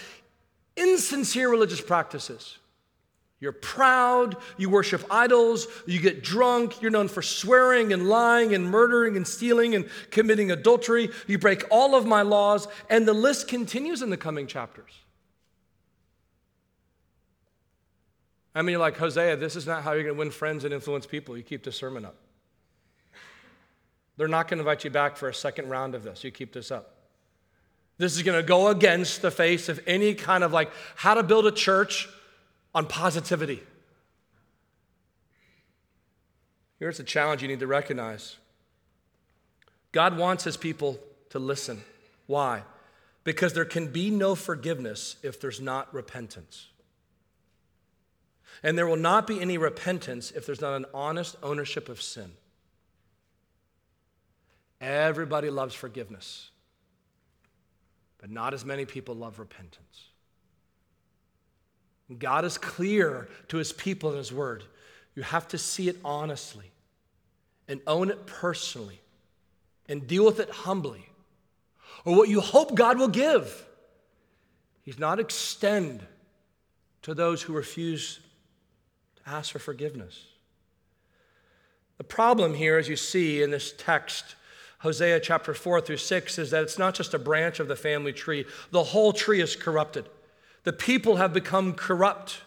insincere 0.76 1.48
religious 1.48 1.80
practices. 1.80 2.58
You're 3.38 3.52
proud, 3.52 4.36
you 4.56 4.70
worship 4.70 5.04
idols, 5.10 5.66
you 5.86 6.00
get 6.00 6.22
drunk, 6.22 6.80
you're 6.80 6.90
known 6.90 7.08
for 7.08 7.20
swearing 7.20 7.92
and 7.92 8.08
lying 8.08 8.54
and 8.54 8.70
murdering 8.70 9.16
and 9.16 9.26
stealing 9.26 9.74
and 9.74 9.86
committing 10.10 10.50
adultery. 10.50 11.10
You 11.26 11.38
break 11.38 11.64
all 11.70 11.94
of 11.94 12.06
my 12.06 12.22
laws, 12.22 12.66
and 12.88 13.06
the 13.06 13.12
list 13.12 13.46
continues 13.46 14.00
in 14.00 14.08
the 14.08 14.16
coming 14.16 14.46
chapters. 14.46 14.90
I 18.54 18.62
mean, 18.62 18.72
you're 18.72 18.80
like 18.80 18.96
Hosea, 18.96 19.36
this 19.36 19.54
is 19.54 19.66
not 19.66 19.82
how 19.82 19.92
you're 19.92 20.04
going 20.04 20.14
to 20.14 20.18
win 20.18 20.30
friends 20.30 20.64
and 20.64 20.72
influence 20.72 21.04
people. 21.04 21.36
You 21.36 21.42
keep 21.42 21.62
this 21.62 21.76
sermon 21.76 22.06
up. 22.06 22.16
They're 24.16 24.28
not 24.28 24.48
going 24.48 24.56
to 24.56 24.62
invite 24.62 24.82
you 24.82 24.88
back 24.88 25.18
for 25.18 25.28
a 25.28 25.34
second 25.34 25.68
round 25.68 25.94
of 25.94 26.02
this. 26.04 26.24
You 26.24 26.30
keep 26.30 26.54
this 26.54 26.70
up. 26.70 26.94
This 27.98 28.16
is 28.16 28.22
going 28.22 28.40
to 28.40 28.46
go 28.46 28.68
against 28.68 29.20
the 29.20 29.30
face 29.30 29.68
of 29.68 29.78
any 29.86 30.14
kind 30.14 30.42
of 30.42 30.54
like 30.54 30.70
how 30.94 31.12
to 31.12 31.22
build 31.22 31.46
a 31.46 31.52
church 31.52 32.08
on 32.76 32.84
positivity. 32.84 33.62
Here's 36.78 37.00
a 37.00 37.04
challenge 37.04 37.40
you 37.40 37.48
need 37.48 37.60
to 37.60 37.66
recognize 37.66 38.36
God 39.92 40.18
wants 40.18 40.44
his 40.44 40.58
people 40.58 40.98
to 41.30 41.38
listen. 41.38 41.82
Why? 42.26 42.64
Because 43.24 43.54
there 43.54 43.64
can 43.64 43.90
be 43.90 44.10
no 44.10 44.34
forgiveness 44.34 45.16
if 45.22 45.40
there's 45.40 45.58
not 45.58 45.92
repentance. 45.94 46.66
And 48.62 48.76
there 48.76 48.86
will 48.86 48.96
not 48.96 49.26
be 49.26 49.40
any 49.40 49.56
repentance 49.56 50.30
if 50.30 50.44
there's 50.44 50.60
not 50.60 50.74
an 50.74 50.84
honest 50.92 51.36
ownership 51.42 51.88
of 51.88 52.02
sin. 52.02 52.32
Everybody 54.82 55.48
loves 55.48 55.74
forgiveness, 55.74 56.50
but 58.18 58.30
not 58.30 58.52
as 58.52 58.66
many 58.66 58.84
people 58.84 59.14
love 59.14 59.38
repentance. 59.38 60.10
God 62.18 62.44
is 62.44 62.56
clear 62.56 63.28
to 63.48 63.56
his 63.56 63.72
people 63.72 64.12
in 64.12 64.18
his 64.18 64.32
word. 64.32 64.62
You 65.14 65.22
have 65.22 65.48
to 65.48 65.58
see 65.58 65.88
it 65.88 65.96
honestly 66.04 66.70
and 67.68 67.80
own 67.86 68.10
it 68.10 68.26
personally 68.26 69.00
and 69.88 70.06
deal 70.06 70.24
with 70.24 70.40
it 70.40 70.50
humbly, 70.50 71.08
or 72.04 72.16
what 72.16 72.28
you 72.28 72.40
hope 72.40 72.74
God 72.74 72.98
will 72.98 73.08
give. 73.08 73.64
He's 74.82 74.98
not 74.98 75.18
extend 75.18 76.04
to 77.02 77.14
those 77.14 77.42
who 77.42 77.52
refuse 77.52 78.20
to 79.16 79.30
ask 79.30 79.52
for 79.52 79.58
forgiveness. 79.58 80.26
The 81.98 82.04
problem 82.04 82.54
here, 82.54 82.78
as 82.78 82.88
you 82.88 82.96
see 82.96 83.42
in 83.42 83.50
this 83.50 83.72
text, 83.76 84.34
Hosea 84.78 85.20
chapter 85.20 85.54
4 85.54 85.80
through 85.80 85.96
6, 85.96 86.38
is 86.38 86.50
that 86.50 86.62
it's 86.62 86.78
not 86.78 86.94
just 86.94 87.14
a 87.14 87.18
branch 87.18 87.58
of 87.58 87.68
the 87.68 87.76
family 87.76 88.12
tree, 88.12 88.44
the 88.70 88.84
whole 88.84 89.12
tree 89.12 89.40
is 89.40 89.56
corrupted. 89.56 90.08
The 90.66 90.72
people 90.72 91.14
have 91.14 91.32
become 91.32 91.74
corrupt. 91.74 92.40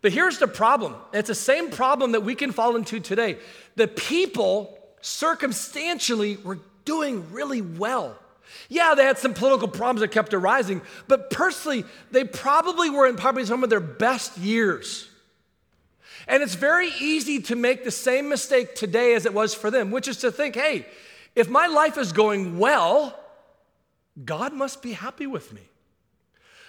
But 0.00 0.12
here's 0.12 0.38
the 0.38 0.48
problem 0.48 0.96
it's 1.12 1.28
the 1.28 1.34
same 1.34 1.70
problem 1.70 2.12
that 2.12 2.22
we 2.22 2.34
can 2.34 2.52
fall 2.52 2.74
into 2.74 3.00
today. 3.00 3.36
The 3.76 3.86
people 3.86 4.78
circumstantially 5.02 6.38
were 6.38 6.58
doing 6.86 7.30
really 7.30 7.60
well. 7.60 8.16
Yeah, 8.70 8.94
they 8.94 9.04
had 9.04 9.18
some 9.18 9.34
political 9.34 9.68
problems 9.68 10.00
that 10.00 10.08
kept 10.08 10.32
arising, 10.32 10.80
but 11.06 11.28
personally, 11.28 11.84
they 12.10 12.24
probably 12.24 12.88
were 12.88 13.06
in 13.06 13.16
probably 13.16 13.44
some 13.44 13.62
of 13.62 13.68
their 13.68 13.78
best 13.78 14.38
years. 14.38 15.10
And 16.26 16.42
it's 16.42 16.54
very 16.54 16.88
easy 16.98 17.42
to 17.42 17.56
make 17.56 17.84
the 17.84 17.90
same 17.90 18.30
mistake 18.30 18.74
today 18.74 19.12
as 19.12 19.26
it 19.26 19.34
was 19.34 19.52
for 19.52 19.70
them, 19.70 19.90
which 19.90 20.08
is 20.08 20.16
to 20.18 20.32
think, 20.32 20.54
hey, 20.54 20.86
if 21.34 21.50
my 21.50 21.66
life 21.66 21.98
is 21.98 22.10
going 22.10 22.58
well, 22.58 23.20
God 24.24 24.54
must 24.54 24.80
be 24.80 24.92
happy 24.92 25.26
with 25.26 25.52
me. 25.52 25.60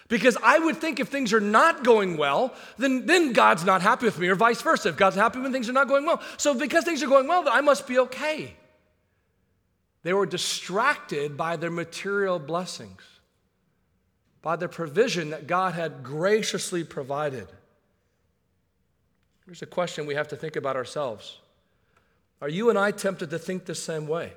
Because 0.10 0.36
I 0.44 0.58
would 0.58 0.78
think 0.78 1.00
if 1.00 1.08
things 1.08 1.34
are 1.34 1.40
not 1.40 1.84
going 1.84 2.18
well, 2.18 2.56
then, 2.80 3.06
then 3.06 3.32
God's 3.32 3.64
not 3.64 3.84
happy 3.84 4.06
with 4.06 4.18
me, 4.18 4.28
or 4.28 4.36
vice 4.36 4.62
versa. 4.62 4.90
If 4.90 4.98
God's 4.98 5.16
happy 5.16 5.40
when 5.40 5.54
things 5.54 5.70
are 5.70 5.74
not 5.74 5.88
going 5.88 6.06
well. 6.06 6.22
So 6.38 6.56
because 6.56 6.84
things 6.84 7.04
are 7.04 7.08
going 7.08 7.28
well, 7.28 7.44
then 7.44 7.54
I 7.54 7.62
must 7.62 7.88
be 7.88 8.00
okay. 8.00 8.56
They 10.02 10.14
were 10.14 10.26
distracted 10.26 11.38
by 11.38 11.58
their 11.58 11.70
material 11.70 12.40
blessings, 12.40 13.02
by 14.42 14.56
the 14.56 14.68
provision 14.68 15.30
that 15.30 15.46
God 15.46 15.76
had 15.76 16.04
graciously 16.04 16.84
provided. 16.84 17.48
Here's 19.46 19.62
a 19.62 19.68
question 19.68 20.08
we 20.08 20.16
have 20.16 20.30
to 20.30 20.36
think 20.36 20.56
about 20.56 20.76
ourselves 20.76 21.38
Are 22.42 22.50
you 22.50 22.70
and 22.72 22.80
I 22.80 22.90
tempted 22.90 23.30
to 23.30 23.38
think 23.38 23.66
the 23.66 23.76
same 23.76 24.08
way? 24.08 24.34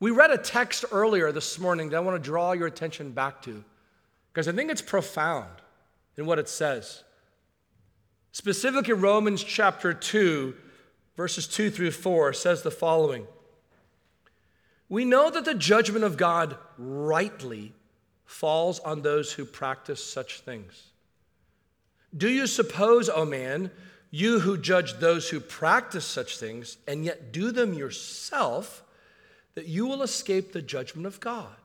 We 0.00 0.10
read 0.10 0.30
a 0.30 0.38
text 0.38 0.86
earlier 0.90 1.30
this 1.30 1.58
morning 1.58 1.90
that 1.90 1.98
I 1.98 2.00
want 2.00 2.22
to 2.22 2.26
draw 2.26 2.52
your 2.52 2.66
attention 2.66 3.12
back 3.12 3.42
to 3.42 3.62
because 4.32 4.48
I 4.48 4.52
think 4.52 4.70
it's 4.70 4.80
profound 4.80 5.50
in 6.16 6.24
what 6.24 6.38
it 6.38 6.48
says. 6.48 7.04
Specifically, 8.32 8.94
Romans 8.94 9.44
chapter 9.44 9.92
2, 9.92 10.54
verses 11.16 11.46
2 11.46 11.70
through 11.70 11.90
4 11.90 12.32
says 12.32 12.62
the 12.62 12.70
following 12.70 13.26
We 14.88 15.04
know 15.04 15.30
that 15.30 15.44
the 15.44 15.54
judgment 15.54 16.04
of 16.04 16.16
God 16.16 16.56
rightly 16.78 17.74
falls 18.24 18.80
on 18.80 19.02
those 19.02 19.32
who 19.32 19.44
practice 19.44 20.02
such 20.02 20.40
things. 20.40 20.92
Do 22.16 22.28
you 22.28 22.46
suppose, 22.46 23.10
O 23.10 23.16
oh 23.16 23.24
man, 23.26 23.70
you 24.10 24.40
who 24.40 24.56
judge 24.56 24.94
those 24.94 25.28
who 25.28 25.40
practice 25.40 26.06
such 26.06 26.38
things 26.38 26.78
and 26.88 27.04
yet 27.04 27.32
do 27.32 27.52
them 27.52 27.74
yourself, 27.74 28.82
that 29.54 29.66
you 29.66 29.86
will 29.86 30.02
escape 30.02 30.52
the 30.52 30.62
judgment 30.62 31.06
of 31.06 31.20
God? 31.20 31.56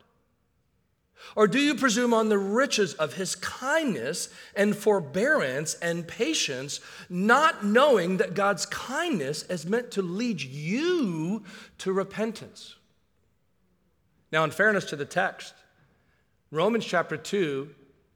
Or 1.36 1.48
do 1.48 1.60
you 1.60 1.75
presume 1.75 2.13
on 2.13 2.30
the 2.30 2.38
riches 2.38 2.94
of 2.96 3.15
his 3.15 3.36
kindness 3.36 4.30
and 4.56 4.75
forbearance 4.75 5.74
and 5.75 6.08
patience, 6.08 6.80
not 7.10 7.65
knowing 7.65 8.18
that 8.18 8.36
God's 8.36 8.65
kindness 8.65 9.44
is 9.44 9.65
meant 9.65 9.92
to 9.92 10.01
lead 10.01 10.42
you 10.42 11.44
to 11.80 11.92
repentance? 11.92 12.75
Now, 14.32 14.44
in 14.44 14.51
fairness 14.51 14.86
to 14.86 14.96
the 14.96 15.06
text, 15.06 15.54
Romans 16.51 16.86
chapter 16.86 17.18
2, 17.18 17.70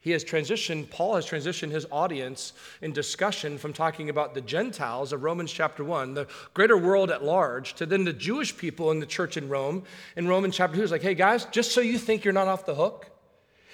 he 0.10 0.14
has 0.14 0.26
transitioned, 0.26 0.90
Paul 0.90 1.14
has 1.14 1.26
transitioned 1.28 1.70
his 1.70 1.86
audience 1.92 2.54
in 2.82 2.94
discussion 2.94 3.60
from 3.60 3.74
talking 3.74 4.10
about 4.10 4.34
the 4.34 4.42
Gentiles 4.42 5.14
of 5.14 5.22
Romans 5.22 5.52
chapter 5.52 5.84
1, 5.84 6.16
the 6.16 6.28
greater 6.56 6.76
world 6.76 7.12
at 7.12 7.24
large, 7.24 7.76
to 7.76 7.86
then 7.86 8.06
the 8.06 8.14
Jewish 8.14 8.58
people 8.58 8.90
in 8.90 9.00
the 9.00 9.06
church 9.06 9.38
in 9.38 9.50
Rome. 9.50 9.84
In 10.16 10.28
Romans 10.28 10.56
chapter 10.56 10.76
2, 10.76 10.82
he's 10.82 10.92
like, 10.92 11.04
hey 11.04 11.14
guys, 11.14 11.46
just 11.46 11.74
so 11.74 11.82
you 11.82 12.00
think 12.00 12.24
you're 12.24 12.34
not 12.34 12.48
off 12.48 12.66
the 12.66 12.74
hook, 12.74 13.12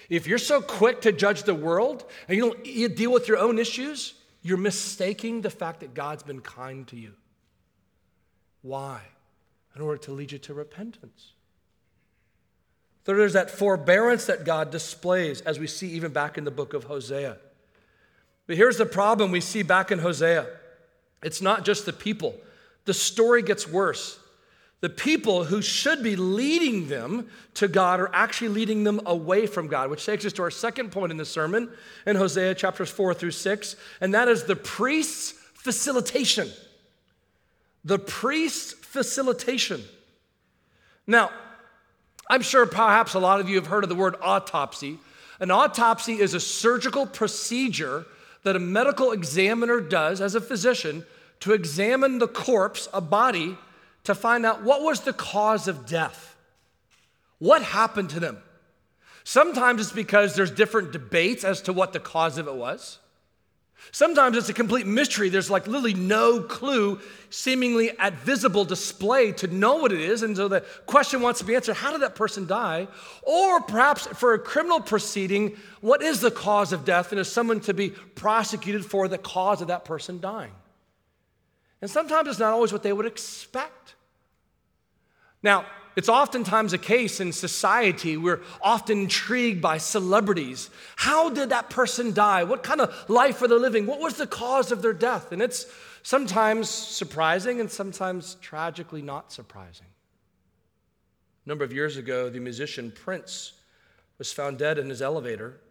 if 0.09 0.27
you're 0.27 0.37
so 0.37 0.61
quick 0.61 0.99
to 1.01 1.13
judge 1.13 1.43
the 1.43 1.55
world 1.55 2.03
and 2.27 2.35
you 2.35 2.49
don't 2.49 2.65
you 2.65 2.89
deal 2.89 3.13
with 3.13 3.29
your 3.29 3.37
own 3.37 3.57
issues, 3.57 4.13
you're 4.41 4.57
mistaking 4.57 5.39
the 5.39 5.49
fact 5.49 5.79
that 5.79 5.93
God's 5.93 6.23
been 6.23 6.41
kind 6.41 6.85
to 6.89 6.97
you. 6.97 7.13
Why? 8.61 9.03
In 9.73 9.81
order 9.81 9.99
to 9.99 10.11
lead 10.11 10.33
you 10.33 10.39
to 10.39 10.53
repentance. 10.53 11.31
There's 13.05 13.33
that 13.33 13.51
forbearance 13.51 14.25
that 14.25 14.45
God 14.45 14.71
displays, 14.71 15.41
as 15.41 15.59
we 15.59 15.67
see 15.67 15.89
even 15.91 16.11
back 16.11 16.37
in 16.37 16.43
the 16.43 16.51
book 16.51 16.73
of 16.73 16.85
Hosea. 16.85 17.37
But 18.47 18.57
here's 18.57 18.77
the 18.77 18.85
problem 18.85 19.31
we 19.31 19.41
see 19.41 19.63
back 19.63 19.91
in 19.91 19.99
Hosea 19.99 20.47
it's 21.23 21.41
not 21.41 21.65
just 21.65 21.85
the 21.85 21.93
people, 21.93 22.35
the 22.85 22.93
story 22.93 23.41
gets 23.41 23.67
worse. 23.67 24.19
The 24.81 24.89
people 24.89 25.45
who 25.45 25.61
should 25.63 26.03
be 26.03 26.15
leading 26.15 26.89
them 26.89 27.29
to 27.55 27.67
God 27.67 27.99
are 27.99 28.13
actually 28.13 28.49
leading 28.49 28.83
them 28.83 29.01
away 29.05 29.47
from 29.47 29.67
God, 29.67 29.89
which 29.89 30.05
takes 30.05 30.25
us 30.25 30.33
to 30.33 30.43
our 30.43 30.51
second 30.51 30.91
point 30.91 31.11
in 31.11 31.17
the 31.17 31.25
sermon 31.25 31.71
in 32.05 32.15
Hosea 32.15 32.53
chapters 32.53 32.91
4 32.91 33.15
through 33.15 33.31
6, 33.31 33.75
and 34.01 34.13
that 34.13 34.27
is 34.27 34.43
the 34.43 34.55
priest's 34.55 35.31
facilitation. 35.53 36.49
The 37.83 37.97
priest's 37.97 38.73
facilitation. 38.73 39.81
Now, 41.07 41.31
I'm 42.29 42.41
sure 42.41 42.65
perhaps 42.65 43.13
a 43.13 43.19
lot 43.19 43.39
of 43.39 43.49
you 43.49 43.55
have 43.55 43.67
heard 43.67 43.83
of 43.83 43.89
the 43.89 43.95
word 43.95 44.15
autopsy. 44.21 44.99
An 45.39 45.51
autopsy 45.51 46.19
is 46.19 46.33
a 46.33 46.39
surgical 46.39 47.05
procedure 47.05 48.05
that 48.43 48.55
a 48.55 48.59
medical 48.59 49.11
examiner 49.11 49.81
does 49.81 50.21
as 50.21 50.35
a 50.35 50.41
physician 50.41 51.05
to 51.41 51.53
examine 51.53 52.19
the 52.19 52.27
corpse, 52.27 52.87
a 52.93 53.01
body, 53.01 53.57
to 54.03 54.15
find 54.15 54.45
out 54.45 54.63
what 54.63 54.81
was 54.81 55.01
the 55.01 55.13
cause 55.13 55.67
of 55.67 55.85
death. 55.85 56.35
What 57.39 57.61
happened 57.61 58.09
to 58.11 58.19
them? 58.19 58.37
Sometimes 59.23 59.81
it's 59.81 59.91
because 59.91 60.35
there's 60.35 60.51
different 60.51 60.91
debates 60.91 61.43
as 61.43 61.61
to 61.63 61.73
what 61.73 61.93
the 61.93 61.99
cause 61.99 62.37
of 62.37 62.47
it 62.47 62.55
was. 62.55 62.99
Sometimes 63.91 64.35
it's 64.35 64.49
a 64.49 64.53
complete 64.53 64.87
mystery. 64.87 65.29
There's 65.29 65.49
like 65.49 65.67
literally 65.67 65.93
no 65.93 66.41
clue, 66.41 66.99
seemingly 67.29 67.97
at 67.99 68.13
visible 68.13 68.65
display 68.65 69.31
to 69.33 69.47
know 69.47 69.75
what 69.75 69.91
it 69.91 70.01
is. 70.01 70.23
And 70.23 70.35
so 70.35 70.47
the 70.47 70.61
question 70.85 71.21
wants 71.21 71.39
to 71.39 71.45
be 71.45 71.55
answered 71.55 71.75
how 71.75 71.91
did 71.91 72.01
that 72.01 72.15
person 72.15 72.47
die? 72.47 72.87
Or 73.21 73.61
perhaps 73.61 74.07
for 74.07 74.33
a 74.33 74.39
criminal 74.39 74.79
proceeding, 74.79 75.57
what 75.81 76.01
is 76.01 76.21
the 76.21 76.31
cause 76.31 76.73
of 76.73 76.83
death? 76.85 77.11
And 77.11 77.19
is 77.19 77.31
someone 77.31 77.59
to 77.61 77.73
be 77.73 77.89
prosecuted 77.89 78.85
for 78.85 79.07
the 79.07 79.17
cause 79.17 79.61
of 79.61 79.67
that 79.67 79.85
person 79.85 80.19
dying? 80.19 80.51
And 81.81 81.89
sometimes 81.91 82.27
it's 82.27 82.39
not 82.39 82.53
always 82.53 82.71
what 82.71 82.83
they 82.83 82.93
would 82.93 83.05
expect. 83.05 83.95
Now, 85.43 85.65
it's 85.95 86.09
oftentimes 86.09 86.73
a 86.73 86.77
case 86.77 87.19
in 87.21 87.31
society. 87.31 88.17
We're 88.17 88.41
often 88.61 89.03
intrigued 89.03 89.61
by 89.61 89.77
celebrities. 89.77 90.69
How 90.97 91.29
did 91.29 91.49
that 91.49 91.69
person 91.69 92.13
die? 92.13 92.43
What 92.43 92.63
kind 92.63 92.81
of 92.81 93.09
life 93.09 93.39
were 93.39 93.47
they 93.47 93.55
living? 93.55 93.85
What 93.85 94.01
was 94.01 94.15
the 94.17 94.27
cause 94.27 94.71
of 94.71 94.81
their 94.81 94.93
death? 94.93 95.31
And 95.31 95.41
it's 95.41 95.65
sometimes 96.03 96.69
surprising 96.69 97.61
and 97.61 97.71
sometimes 97.71 98.35
tragically 98.41 99.01
not 99.01 99.31
surprising. 99.31 99.87
A 101.45 101.49
number 101.49 101.63
of 101.63 101.71
years 101.71 101.95
ago, 101.95 102.29
the 102.29 102.39
musician 102.39 102.91
Prince 102.91 103.53
was 104.17 104.33
found 104.33 104.57
dead 104.57 104.77
in 104.77 104.89
his 104.89 105.01
elevator. 105.01 105.61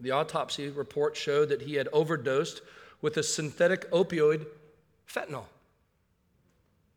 The 0.00 0.12
autopsy 0.12 0.70
report 0.70 1.16
showed 1.16 1.50
that 1.50 1.62
he 1.62 1.74
had 1.74 1.88
overdosed 1.92 2.62
with 3.02 3.16
a 3.18 3.22
synthetic 3.22 3.90
opioid, 3.90 4.46
fentanyl. 5.10 5.44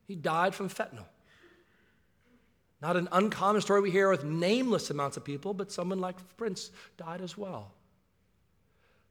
He 0.08 0.16
died 0.16 0.56
from 0.56 0.70
fentanyl. 0.70 1.06
Not 2.82 2.96
an 2.96 3.10
uncommon 3.12 3.62
story 3.62 3.82
we 3.82 3.92
hear 3.92 4.10
with 4.10 4.24
nameless 4.24 4.90
amounts 4.90 5.18
of 5.18 5.26
people, 5.26 5.54
but 5.54 5.72
someone 5.72 6.00
like 6.00 6.16
Prince 6.38 6.72
died 6.98 7.22
as 7.22 7.38
well. 7.38 7.72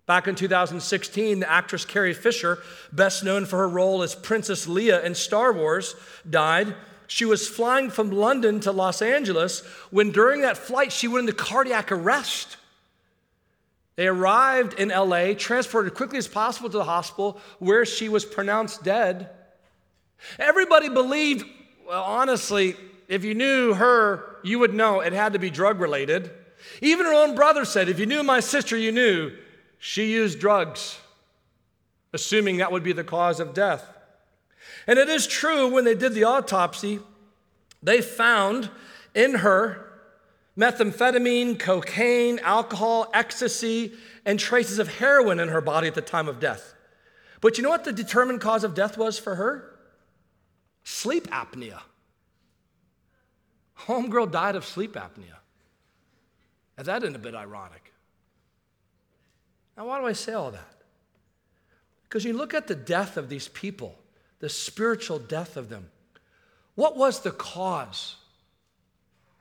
Back 0.07 0.27
in 0.27 0.35
2016, 0.35 1.41
the 1.41 1.51
actress 1.51 1.85
Carrie 1.85 2.15
Fisher, 2.15 2.61
best 2.93 3.23
known 3.23 3.45
for 3.45 3.59
her 3.59 3.69
role 3.69 4.03
as 4.03 4.15
Princess 4.15 4.67
Leia 4.67 5.05
in 5.05 5.15
Star 5.15 5.53
Wars, 5.53 5.95
died. 6.29 6.75
She 7.09 7.27
was 7.27 7.47
flying 7.47 7.91
from 7.91 8.11
London 8.11 8.61
to 8.61 8.73
Los 8.73 9.03
Angeles 9.03 9.61
when, 9.91 10.11
during 10.11 10.41
that 10.41 10.57
flight, 10.57 10.93
she 10.93 11.09
went 11.09 11.29
into 11.29 11.45
cardiac 11.45 11.93
arrest. 11.93 12.57
They 13.97 14.07
arrived 14.07 14.79
in 14.81 14.89
LA, 14.89 15.35
transported 15.35 15.95
quickly 15.95 16.17
as 16.17 16.29
possible 16.29 16.71
to 16.71 16.79
the 16.79 16.85
hospital 16.85 17.39
where 17.59 17.85
she 17.85 18.09
was 18.09 18.25
pronounced 18.25 18.83
dead. 18.85 19.29
Everybody 20.39 20.89
believed, 20.89 21.45
well, 21.87 22.05
honestly, 22.05 22.77
if 23.09 23.25
you 23.25 23.35
knew 23.35 23.75
her, 23.75 24.37
you 24.43 24.59
would 24.59 24.75
know 24.75 25.01
it 25.01 25.13
had 25.13 25.33
to 25.33 25.39
be 25.39 25.51
drug 25.51 25.81
related. 25.81 26.31
Even 26.83 27.07
her 27.07 27.15
own 27.15 27.35
brother 27.35 27.65
said, 27.65 27.89
If 27.89 27.99
you 27.99 28.07
knew 28.07 28.23
my 28.23 28.41
sister, 28.41 28.77
you 28.77 28.93
knew 28.93 29.33
she 29.79 30.13
used 30.13 30.39
drugs, 30.39 30.99
assuming 32.13 32.59
that 32.59 32.71
would 32.71 32.83
be 32.83 32.93
the 32.93 33.05
cause 33.05 33.41
of 33.41 33.55
death. 33.55 33.85
And 34.87 34.99
it 34.99 35.09
is 35.09 35.27
true, 35.27 35.69
when 35.69 35.85
they 35.85 35.95
did 35.95 36.15
the 36.15 36.25
autopsy, 36.25 37.01
they 37.83 38.03
found 38.03 38.71
in 39.15 39.37
her 39.37 39.89
methamphetamine, 40.59 41.59
cocaine, 41.59 42.39
alcohol, 42.41 43.09
ecstasy, 43.15 43.93
and 44.27 44.39
traces 44.39 44.79
of 44.79 44.99
heroin 44.99 45.41
in 45.41 45.49
her 45.49 45.61
body 45.61 45.87
at 45.87 45.95
the 45.95 46.03
time 46.03 46.29
of 46.29 46.41
death. 46.41 46.75
But 47.41 47.57
you 47.57 47.63
know 47.63 47.71
what 47.71 47.85
the 47.85 47.93
determined 47.93 48.41
cause 48.41 48.65
of 48.65 48.75
death 48.75 48.99
was 48.99 49.19
for 49.19 49.37
her? 49.37 49.79
Sleep 50.83 51.29
apnea. 51.29 51.81
Homegirl 53.87 54.31
died 54.31 54.57
of 54.57 54.65
sleep 54.65 54.95
apnea. 54.95 55.39
Now, 56.77 56.85
that 56.85 57.03
isn't 57.03 57.17
a 57.17 57.19
bit 57.19 57.35
ironic. 57.35 57.93
Now, 59.77 59.87
why 59.87 60.01
do 60.01 60.07
I 60.07 60.13
say 60.13 60.33
all 60.33 60.51
that? 60.51 60.75
Because 62.05 62.25
you 62.25 62.33
look 62.33 62.55
at 62.55 62.67
the 62.67 62.75
death 62.75 63.17
of 63.17 63.29
these 63.29 63.49
people, 63.49 63.97
the 64.41 64.49
spiritual 64.49 65.19
death 65.19 65.57
of 65.57 65.69
them. 65.69 65.91
What 66.75 66.97
was 66.97 67.21
the 67.21 67.31
cause 67.31 68.17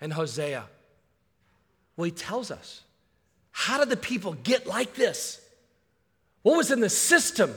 in 0.01 0.11
Hosea? 0.11 0.65
Well, 1.95 2.05
he 2.05 2.11
tells 2.11 2.51
us. 2.51 2.81
How 3.51 3.79
did 3.79 3.89
the 3.89 3.97
people 3.97 4.33
get 4.33 4.67
like 4.67 4.93
this? 4.95 5.41
What 6.43 6.57
was 6.57 6.71
in 6.71 6.79
the 6.79 6.89
system? 6.89 7.53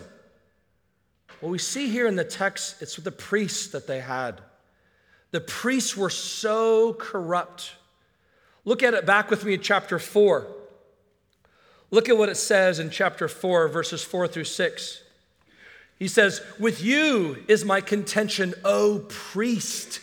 Well, 1.40 1.50
we 1.50 1.58
see 1.58 1.88
here 1.88 2.06
in 2.06 2.16
the 2.16 2.24
text, 2.24 2.80
it's 2.80 2.96
with 2.96 3.04
the 3.04 3.12
priests 3.12 3.68
that 3.68 3.86
they 3.86 4.00
had. 4.00 4.40
The 5.30 5.40
priests 5.40 5.96
were 5.96 6.10
so 6.10 6.94
corrupt. 6.94 7.74
Look 8.64 8.82
at 8.82 8.94
it 8.94 9.06
back 9.06 9.30
with 9.30 9.44
me 9.44 9.54
in 9.54 9.60
chapter 9.60 9.98
4. 9.98 10.46
Look 11.90 12.08
at 12.08 12.16
what 12.16 12.28
it 12.28 12.36
says 12.36 12.78
in 12.78 12.90
chapter 12.90 13.28
4, 13.28 13.68
verses 13.68 14.02
4 14.02 14.28
through 14.28 14.44
6. 14.44 15.02
He 15.98 16.08
says, 16.08 16.40
With 16.58 16.82
you 16.82 17.44
is 17.48 17.64
my 17.64 17.80
contention, 17.80 18.54
O 18.64 19.04
priest. 19.08 20.00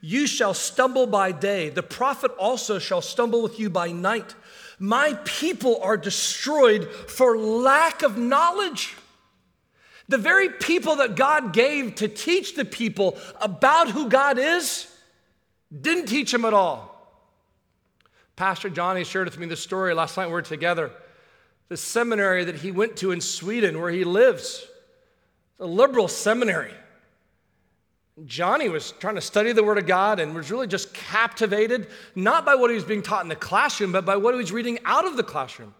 You 0.00 0.26
shall 0.26 0.54
stumble 0.54 1.06
by 1.06 1.32
day, 1.32 1.68
the 1.68 1.82
prophet 1.82 2.30
also 2.38 2.78
shall 2.78 3.02
stumble 3.02 3.42
with 3.42 3.58
you 3.58 3.70
by 3.70 3.92
night. 3.92 4.34
My 4.78 5.18
people 5.24 5.80
are 5.82 5.96
destroyed 5.96 6.88
for 7.08 7.38
lack 7.38 8.02
of 8.02 8.18
knowledge. 8.18 8.94
The 10.08 10.18
very 10.18 10.48
people 10.48 10.96
that 10.96 11.16
God 11.16 11.52
gave 11.52 11.96
to 11.96 12.08
teach 12.08 12.54
the 12.54 12.64
people 12.64 13.18
about 13.40 13.90
who 13.90 14.08
God 14.08 14.38
is 14.38 14.86
didn't 15.80 16.06
teach 16.06 16.30
them 16.30 16.44
at 16.44 16.54
all. 16.54 16.92
Pastor 18.36 18.68
Johnny 18.68 19.02
shared 19.02 19.26
with 19.26 19.38
me 19.38 19.46
the 19.46 19.56
story 19.56 19.94
last 19.94 20.16
night 20.16 20.26
we 20.26 20.32
were 20.32 20.42
together. 20.42 20.92
The 21.68 21.76
seminary 21.76 22.44
that 22.44 22.56
he 22.56 22.70
went 22.70 22.96
to 22.98 23.10
in 23.10 23.20
Sweden, 23.20 23.80
where 23.80 23.90
he 23.90 24.04
lives, 24.04 24.64
a 25.58 25.66
liberal 25.66 26.06
seminary. 26.06 26.74
Johnny 28.24 28.68
was 28.68 28.92
trying 28.92 29.16
to 29.16 29.20
study 29.20 29.52
the 29.52 29.64
Word 29.64 29.78
of 29.78 29.86
God 29.86 30.20
and 30.20 30.34
was 30.34 30.50
really 30.50 30.66
just 30.66 30.94
captivated, 30.94 31.88
not 32.14 32.46
by 32.46 32.54
what 32.54 32.70
he 32.70 32.74
was 32.74 32.84
being 32.84 33.02
taught 33.02 33.22
in 33.22 33.28
the 33.28 33.36
classroom, 33.36 33.92
but 33.92 34.06
by 34.06 34.16
what 34.16 34.32
he 34.32 34.38
was 34.38 34.52
reading 34.52 34.78
out 34.84 35.06
of 35.06 35.16
the 35.16 35.22
classroom. 35.22 35.74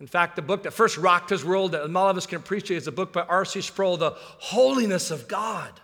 In 0.00 0.06
fact, 0.06 0.34
the 0.34 0.42
book 0.42 0.62
that 0.62 0.72
first 0.72 0.96
rocked 0.96 1.28
his 1.28 1.44
world 1.44 1.72
that 1.72 1.82
all 1.94 2.08
of 2.08 2.16
us 2.16 2.26
can 2.26 2.38
appreciate 2.38 2.78
is 2.78 2.86
a 2.86 2.92
book 2.92 3.12
by 3.12 3.20
R.C. 3.22 3.60
Sproul, 3.60 3.98
The 3.98 4.12
Holiness 4.16 5.10
of 5.10 5.28
God. 5.28 5.78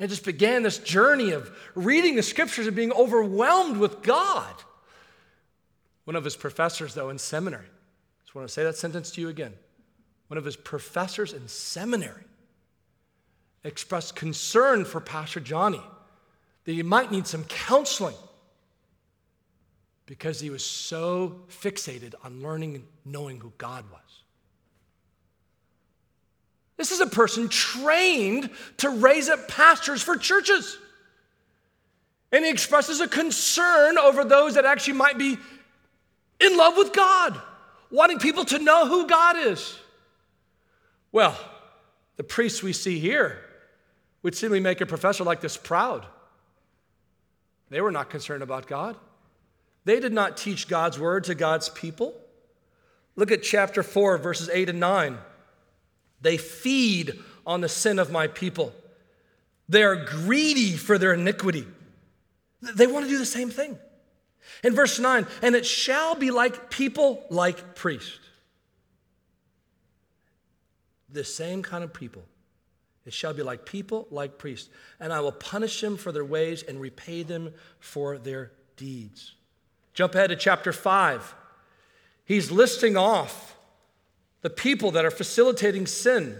And 0.00 0.10
just 0.10 0.24
began 0.24 0.64
this 0.64 0.78
journey 0.78 1.30
of 1.30 1.50
reading 1.76 2.16
the 2.16 2.22
scriptures 2.22 2.66
and 2.66 2.74
being 2.74 2.92
overwhelmed 2.92 3.76
with 3.76 4.02
God. 4.02 4.54
One 6.04 6.16
of 6.16 6.24
his 6.24 6.36
professors, 6.36 6.94
though, 6.94 7.10
in 7.10 7.18
seminary, 7.18 7.66
I 7.66 8.24
just 8.24 8.34
want 8.34 8.48
to 8.48 8.52
say 8.52 8.64
that 8.64 8.76
sentence 8.76 9.12
to 9.12 9.20
you 9.20 9.28
again. 9.28 9.54
One 10.26 10.38
of 10.38 10.44
his 10.44 10.56
professors 10.56 11.32
in 11.32 11.46
seminary 11.48 12.24
expressed 13.64 14.16
concern 14.16 14.84
for 14.84 15.00
Pastor 15.00 15.40
Johnny 15.40 15.82
that 16.64 16.72
he 16.72 16.82
might 16.82 17.12
need 17.12 17.26
some 17.26 17.44
counseling 17.44 18.14
because 20.08 20.40
he 20.40 20.48
was 20.48 20.64
so 20.64 21.36
fixated 21.50 22.14
on 22.24 22.42
learning 22.42 22.76
and 22.76 22.84
knowing 23.04 23.38
who 23.38 23.52
God 23.58 23.84
was. 23.92 24.00
This 26.78 26.92
is 26.92 27.00
a 27.00 27.06
person 27.06 27.50
trained 27.50 28.48
to 28.78 28.88
raise 28.88 29.28
up 29.28 29.48
pastors 29.48 30.00
for 30.00 30.16
churches. 30.16 30.78
And 32.32 32.42
he 32.42 32.50
expresses 32.50 33.00
a 33.00 33.06
concern 33.06 33.98
over 33.98 34.24
those 34.24 34.54
that 34.54 34.64
actually 34.64 34.94
might 34.94 35.18
be 35.18 35.36
in 36.40 36.56
love 36.56 36.78
with 36.78 36.94
God, 36.94 37.38
wanting 37.90 38.18
people 38.18 38.46
to 38.46 38.58
know 38.58 38.88
who 38.88 39.06
God 39.06 39.36
is. 39.36 39.78
Well, 41.12 41.38
the 42.16 42.24
priests 42.24 42.62
we 42.62 42.72
see 42.72 42.98
here 42.98 43.40
would 44.22 44.34
simply 44.34 44.60
make 44.60 44.80
a 44.80 44.86
professor 44.86 45.22
like 45.22 45.42
this 45.42 45.58
proud. 45.58 46.06
They 47.68 47.82
were 47.82 47.92
not 47.92 48.08
concerned 48.08 48.42
about 48.42 48.66
God. 48.66 48.96
They 49.88 50.00
did 50.00 50.12
not 50.12 50.36
teach 50.36 50.68
God's 50.68 50.98
word 50.98 51.24
to 51.24 51.34
God's 51.34 51.70
people. 51.70 52.14
Look 53.16 53.32
at 53.32 53.42
chapter 53.42 53.82
4, 53.82 54.18
verses 54.18 54.50
8 54.52 54.68
and 54.68 54.80
9. 54.80 55.16
They 56.20 56.36
feed 56.36 57.18
on 57.46 57.62
the 57.62 57.70
sin 57.70 57.98
of 57.98 58.12
my 58.12 58.26
people. 58.26 58.74
They 59.66 59.82
are 59.82 59.96
greedy 59.96 60.72
for 60.72 60.98
their 60.98 61.14
iniquity. 61.14 61.66
They 62.60 62.86
want 62.86 63.06
to 63.06 63.10
do 63.10 63.16
the 63.16 63.24
same 63.24 63.48
thing. 63.48 63.78
In 64.62 64.74
verse 64.74 64.98
9, 64.98 65.26
and 65.40 65.54
it 65.54 65.64
shall 65.64 66.14
be 66.14 66.30
like 66.30 66.68
people 66.68 67.24
like 67.30 67.74
priests. 67.74 68.20
The 71.08 71.24
same 71.24 71.62
kind 71.62 71.82
of 71.82 71.94
people. 71.94 72.26
It 73.06 73.14
shall 73.14 73.32
be 73.32 73.42
like 73.42 73.64
people 73.64 74.06
like 74.10 74.36
priests. 74.36 74.68
And 75.00 75.14
I 75.14 75.20
will 75.20 75.32
punish 75.32 75.80
them 75.80 75.96
for 75.96 76.12
their 76.12 76.26
ways 76.26 76.62
and 76.62 76.78
repay 76.78 77.22
them 77.22 77.54
for 77.80 78.18
their 78.18 78.52
deeds. 78.76 79.32
Jump 79.98 80.14
ahead 80.14 80.30
to 80.30 80.36
chapter 80.36 80.72
5. 80.72 81.34
He's 82.24 82.52
listing 82.52 82.96
off 82.96 83.56
the 84.42 84.48
people 84.48 84.92
that 84.92 85.04
are 85.04 85.10
facilitating 85.10 85.88
sin. 85.88 86.38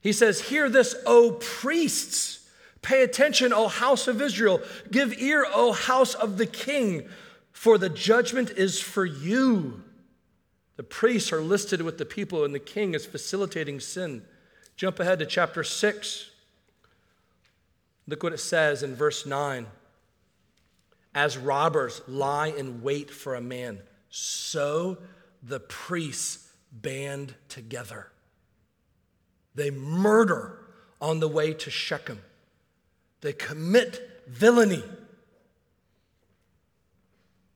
He 0.00 0.10
says, 0.10 0.40
Hear 0.40 0.70
this, 0.70 0.96
O 1.04 1.32
priests. 1.32 2.48
Pay 2.80 3.02
attention, 3.02 3.52
O 3.52 3.68
house 3.68 4.08
of 4.08 4.22
Israel. 4.22 4.62
Give 4.90 5.12
ear, 5.20 5.44
O 5.52 5.72
house 5.74 6.14
of 6.14 6.38
the 6.38 6.46
king, 6.46 7.06
for 7.52 7.76
the 7.76 7.90
judgment 7.90 8.52
is 8.52 8.80
for 8.80 9.04
you. 9.04 9.82
The 10.76 10.82
priests 10.82 11.30
are 11.30 11.42
listed 11.42 11.82
with 11.82 11.98
the 11.98 12.06
people, 12.06 12.42
and 12.42 12.54
the 12.54 12.58
king 12.58 12.94
is 12.94 13.04
facilitating 13.04 13.80
sin. 13.80 14.22
Jump 14.76 14.98
ahead 14.98 15.18
to 15.18 15.26
chapter 15.26 15.62
6. 15.62 16.30
Look 18.08 18.22
what 18.22 18.32
it 18.32 18.40
says 18.40 18.82
in 18.82 18.94
verse 18.94 19.26
9. 19.26 19.66
As 21.14 21.38
robbers 21.38 22.02
lie 22.08 22.48
in 22.48 22.82
wait 22.82 23.10
for 23.10 23.34
a 23.34 23.40
man, 23.40 23.78
so 24.08 24.98
the 25.42 25.60
priests 25.60 26.52
band 26.72 27.34
together. 27.48 28.08
They 29.54 29.70
murder 29.70 30.58
on 31.00 31.20
the 31.20 31.28
way 31.28 31.52
to 31.52 31.70
Shechem. 31.70 32.20
They 33.20 33.32
commit 33.32 34.22
villainy. 34.26 34.82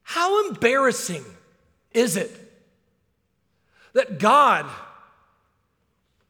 How 0.03 0.49
embarrassing 0.49 1.25
is 1.93 2.17
it 2.17 2.31
that 3.93 4.19
God, 4.19 4.67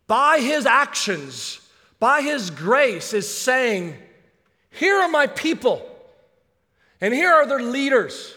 by 0.07 0.41
his 0.41 0.65
actions, 0.65 1.61
by 2.01 2.23
his 2.23 2.51
grace, 2.51 3.13
is 3.13 3.33
saying, 3.33 3.95
Here 4.71 4.97
are 4.97 5.09
my 5.09 5.27
people, 5.27 5.83
and 7.01 7.15
here 7.15 7.33
are 7.33 7.47
their 7.47 7.61
leaders. 7.61 8.35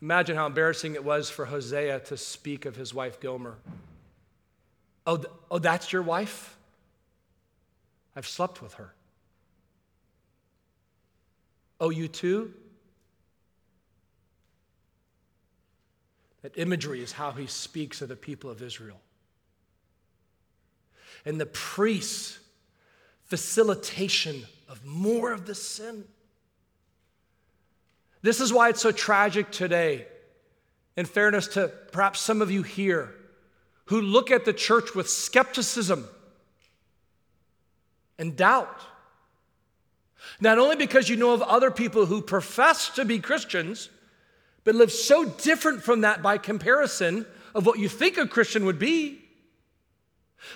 Imagine 0.00 0.36
how 0.36 0.46
embarrassing 0.46 0.94
it 0.94 1.04
was 1.04 1.28
for 1.28 1.44
Hosea 1.44 2.00
to 2.00 2.16
speak 2.16 2.64
of 2.64 2.76
his 2.76 2.94
wife 2.94 3.20
Gomer. 3.20 3.56
Oh, 5.06 5.24
oh, 5.50 5.58
that's 5.58 5.92
your 5.92 6.02
wife? 6.02 6.56
I've 8.14 8.26
slept 8.26 8.62
with 8.62 8.74
her. 8.74 8.92
Oh, 11.80 11.90
you 11.90 12.08
too? 12.08 12.52
That 16.42 16.56
imagery 16.56 17.02
is 17.02 17.12
how 17.12 17.32
he 17.32 17.46
speaks 17.46 18.00
of 18.02 18.08
the 18.08 18.16
people 18.16 18.50
of 18.50 18.62
Israel. 18.62 19.00
And 21.24 21.40
the 21.40 21.46
priests' 21.46 22.38
facilitation 23.28 24.44
of 24.68 24.84
more 24.84 25.32
of 25.32 25.46
the 25.46 25.54
sin. 25.54 26.04
This 28.22 28.40
is 28.40 28.52
why 28.52 28.70
it's 28.70 28.82
so 28.82 28.90
tragic 28.90 29.50
today. 29.50 30.06
In 30.96 31.06
fairness 31.06 31.46
to 31.48 31.68
perhaps 31.92 32.18
some 32.18 32.42
of 32.42 32.50
you 32.50 32.64
here 32.64 33.14
who 33.84 34.00
look 34.00 34.32
at 34.32 34.44
the 34.44 34.52
church 34.52 34.94
with 34.94 35.08
skepticism 35.08 36.08
and 38.18 38.36
doubt. 38.36 38.80
Not 40.40 40.58
only 40.58 40.74
because 40.74 41.08
you 41.08 41.16
know 41.16 41.32
of 41.32 41.42
other 41.42 41.70
people 41.70 42.06
who 42.06 42.20
profess 42.20 42.88
to 42.90 43.04
be 43.04 43.20
Christians, 43.20 43.90
but 44.64 44.74
live 44.74 44.90
so 44.90 45.24
different 45.24 45.82
from 45.82 46.00
that 46.00 46.20
by 46.20 46.36
comparison 46.36 47.26
of 47.54 47.64
what 47.64 47.78
you 47.78 47.88
think 47.88 48.18
a 48.18 48.26
Christian 48.26 48.64
would 48.64 48.78
be. 48.78 49.27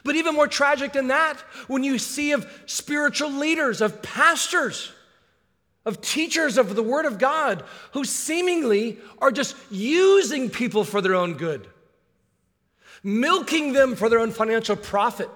But 0.05 0.17
even 0.17 0.35
more 0.35 0.49
tragic 0.49 0.93
than 0.93 1.09
that, 1.09 1.39
when 1.67 1.85
you 1.85 1.99
see 1.99 2.33
of 2.33 2.51
spiritual 2.67 3.31
leaders, 3.31 3.81
of 3.81 4.03
pastors, 4.03 4.93
of 5.85 6.01
teachers 6.01 6.59
of 6.59 6.77
the 6.77 6.83
Word 6.83 7.05
of 7.05 7.19
God 7.19 7.65
who 7.93 8.05
seemingly 8.05 8.99
are 9.19 9.33
just 9.33 9.57
using 9.71 10.51
people 10.51 10.85
for 10.85 11.01
their 11.01 11.15
own 11.15 11.35
good, 11.35 11.67
milking 13.03 13.73
them 13.73 13.97
for 13.97 14.09
their 14.09 14.21
own 14.21 14.31
financial 14.31 14.77
profit. 14.77 15.29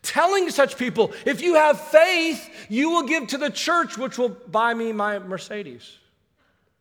Telling 0.00 0.48
such 0.50 0.78
people, 0.78 1.12
if 1.26 1.42
you 1.42 1.54
have 1.54 1.78
faith, 1.78 2.48
you 2.70 2.90
will 2.90 3.02
give 3.02 3.26
to 3.28 3.38
the 3.38 3.50
church, 3.50 3.98
which 3.98 4.16
will 4.16 4.30
buy 4.30 4.72
me 4.72 4.92
my 4.92 5.18
Mercedes, 5.18 5.98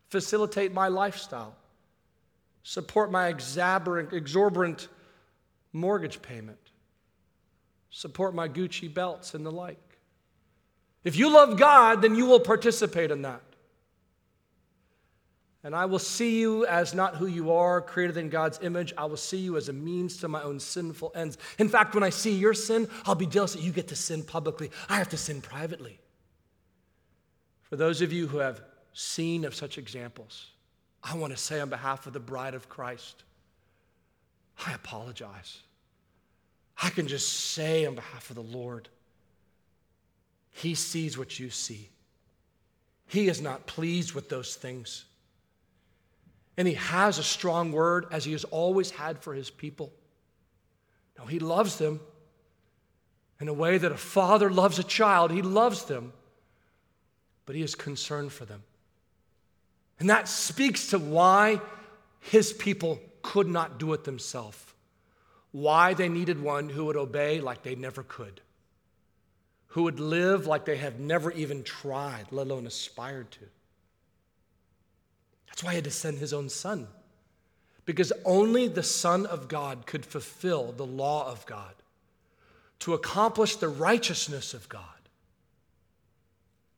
facilitate 0.08 0.74
my 0.74 0.88
lifestyle, 0.88 1.56
support 2.64 3.12
my 3.12 3.28
exorbitant 3.28 4.88
mortgage 5.76 6.22
payment, 6.22 6.72
support 7.90 8.34
my 8.34 8.48
Gucci 8.48 8.92
belts 8.92 9.34
and 9.34 9.46
the 9.46 9.52
like. 9.52 9.78
If 11.04 11.18
you 11.18 11.32
love 11.32 11.60
God, 11.60 12.02
then 12.02 12.16
you 12.16 12.26
will 12.26 12.40
participate 12.40 13.12
in 13.12 13.22
that. 13.24 13.42
And 15.64 15.76
I 15.76 15.86
will 15.86 16.00
see 16.00 16.40
you 16.40 16.66
as 16.68 16.94
not 16.94 17.16
who 17.16 17.26
you 17.26 17.52
are, 17.52 17.82
created 17.82 18.18
in 18.18 18.30
God's 18.30 18.60
image. 18.62 18.94
I 18.98 19.06
will 19.06 19.18
see 19.18 19.38
you 19.38 19.58
as 19.58 19.68
a 19.68 19.74
means 19.74 20.18
to 20.18 20.28
my 20.28 20.42
own 20.44 20.60
sinful 20.60 21.12
ends. 21.16 21.40
In 21.58 21.70
fact, 21.70 21.96
when 21.96 22.04
I 22.04 22.10
see 22.12 22.36
your 22.36 22.54
sin, 22.54 22.88
I'll 23.06 23.16
be 23.16 23.26
jealous 23.26 23.54
that 23.54 23.64
you 23.64 23.72
get 23.72 23.88
to 23.88 23.96
sin 23.96 24.24
publicly. 24.24 24.70
I 24.90 24.98
have 24.98 25.10
to 25.10 25.18
sin 25.18 25.42
privately. 25.42 26.00
For 27.64 27.76
those 27.76 28.02
of 28.02 28.14
you 28.14 28.28
who 28.28 28.38
have 28.38 28.62
seen 28.94 29.44
of 29.44 29.56
such 29.56 29.80
examples, 29.80 30.52
I 31.04 31.16
want 31.16 31.34
to 31.34 31.38
say 31.38 31.60
on 31.60 31.70
behalf 31.70 32.06
of 32.06 32.14
the 32.14 32.20
bride 32.20 32.54
of 32.54 32.70
Christ, 32.70 33.24
I 34.66 34.74
apologize. 34.74 35.62
I 36.82 36.90
can 36.90 37.08
just 37.08 37.52
say 37.52 37.86
on 37.86 37.96
behalf 37.96 38.30
of 38.30 38.36
the 38.36 38.44
Lord, 38.44 38.90
he 40.52 40.74
sees 40.74 41.18
what 41.18 41.38
you 41.40 41.50
see. 41.50 41.90
He 43.08 43.28
is 43.28 43.42
not 43.42 43.68
pleased 43.68 44.14
with 44.14 44.30
those 44.30 44.56
things. 44.56 45.06
And 46.58 46.68
He 46.68 46.76
has 46.76 47.18
a 47.18 47.24
strong 47.24 47.72
word, 47.72 48.06
as 48.12 48.26
He 48.26 48.32
has 48.32 48.46
always 48.46 48.92
had 48.92 49.20
for 49.20 49.34
His 49.34 49.50
people. 49.50 49.92
Now, 51.18 51.26
He 51.26 51.40
loves 51.40 51.78
them 51.78 52.00
in 53.40 53.48
a 53.48 53.54
way 53.54 53.78
that 53.78 53.92
a 53.92 53.98
father 53.98 54.50
loves 54.50 54.80
a 54.80 54.84
child. 54.84 55.32
He 55.32 55.42
loves 55.42 55.86
them, 55.86 56.14
but 57.46 57.56
He 57.56 57.62
is 57.62 57.76
concerned 57.76 58.32
for 58.32 58.46
them. 58.46 58.64
And 60.00 60.10
that 60.10 60.28
speaks 60.28 60.88
to 60.88 61.00
why 61.00 61.60
His 62.22 62.54
people 62.54 63.00
could 63.22 63.48
not 63.48 63.78
do 63.78 63.92
it 63.94 64.04
themselves, 64.04 64.74
why 65.56 65.94
they 65.94 66.10
needed 66.10 66.42
one 66.42 66.70
who 66.70 66.86
would 66.86 66.98
obey 66.98 67.40
like 67.40 67.64
they 67.64 67.76
never 67.76 68.04
could 68.04 68.42
who 69.76 69.84
would 69.84 70.00
live 70.00 70.48
like 70.48 70.64
they 70.64 70.78
have 70.78 71.02
never 71.02 71.32
even 71.34 71.62
tried, 71.62 72.26
let 72.32 72.48
alone 72.48 72.66
aspired 72.66 73.30
to. 73.30 73.42
That's 75.48 75.66
why 75.66 75.72
he 75.72 75.76
had 75.76 75.84
to 75.84 75.92
send 75.92 76.18
his 76.18 76.32
own 76.32 76.48
son, 76.48 76.88
because 77.84 78.14
only 78.24 78.70
the 78.70 78.84
Son 78.84 79.26
of 79.26 79.50
God 79.50 79.86
could 79.86 80.06
fulfill 80.06 80.72
the 80.72 80.86
law 80.86 81.30
of 81.30 81.46
God 81.46 81.74
to 82.80 82.94
accomplish 82.94 83.58
the 83.58 83.68
righteousness 83.68 84.54
of 84.54 84.70
God. 84.70 84.82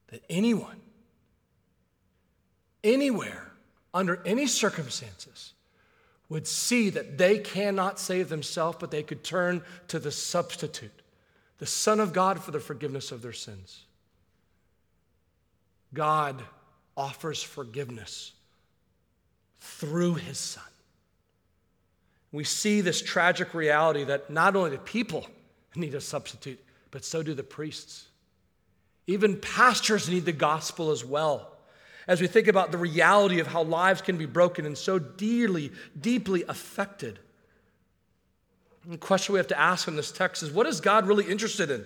That 0.08 0.24
anyone, 0.28 0.82
anywhere, 2.84 3.52
under 3.94 4.24
any 4.26 4.48
circumstances, 4.48 5.54
would 6.30 6.48
see 6.48 6.90
that 6.90 7.18
they 7.18 7.40
cannot 7.40 8.00
save 8.00 8.30
themselves, 8.30 8.78
but 8.80 8.92
they 8.92 9.04
could 9.04 9.24
turn 9.24 9.62
to 9.88 10.00
the 10.00 10.12
substitute, 10.12 11.02
the 11.60 11.66
Son 11.66 12.00
of 12.00 12.14
God, 12.14 12.42
for 12.44 12.52
the 12.52 12.60
forgiveness 12.60 13.12
of 13.12 13.22
their 13.22 13.34
sins. 13.34 13.86
God 15.94 16.44
offers 16.96 17.42
forgiveness 17.42 18.34
through 19.60 20.16
his 20.16 20.38
Son. 20.38 20.64
We 22.32 22.44
see 22.44 22.82
this 22.82 23.02
tragic 23.02 23.54
reality 23.54 24.04
that 24.04 24.30
not 24.30 24.56
only 24.56 24.72
the 24.72 24.78
people 24.80 25.26
need 25.76 25.96
a 25.96 26.02
substitute, 26.02 26.60
but 26.92 27.06
so 27.06 27.24
do 27.24 27.34
the 27.34 27.44
priests. 27.44 28.08
Even 29.06 29.40
pastors 29.40 30.10
need 30.10 30.26
the 30.26 30.34
gospel 30.34 30.92
as 30.92 31.06
well. 31.06 31.57
As 32.08 32.22
we 32.22 32.28
think 32.28 32.48
about 32.48 32.72
the 32.72 32.78
reality 32.78 33.40
of 33.40 33.48
how 33.48 33.64
lives 33.64 34.02
can 34.02 34.18
be 34.18 34.26
broken 34.26 34.66
and 34.66 34.78
so 34.78 34.98
dearly, 34.98 35.72
deeply 36.00 36.44
affected. 36.48 37.20
The 38.86 38.98
question 38.98 39.34
we 39.34 39.40
have 39.40 39.48
to 39.48 39.60
ask 39.60 39.88
in 39.90 39.98
this 39.98 40.12
text 40.12 40.42
is 40.42 40.50
what 40.50 40.66
is 40.66 40.80
God 40.80 41.08
really 41.08 41.26
interested 41.26 41.70
in? 41.70 41.86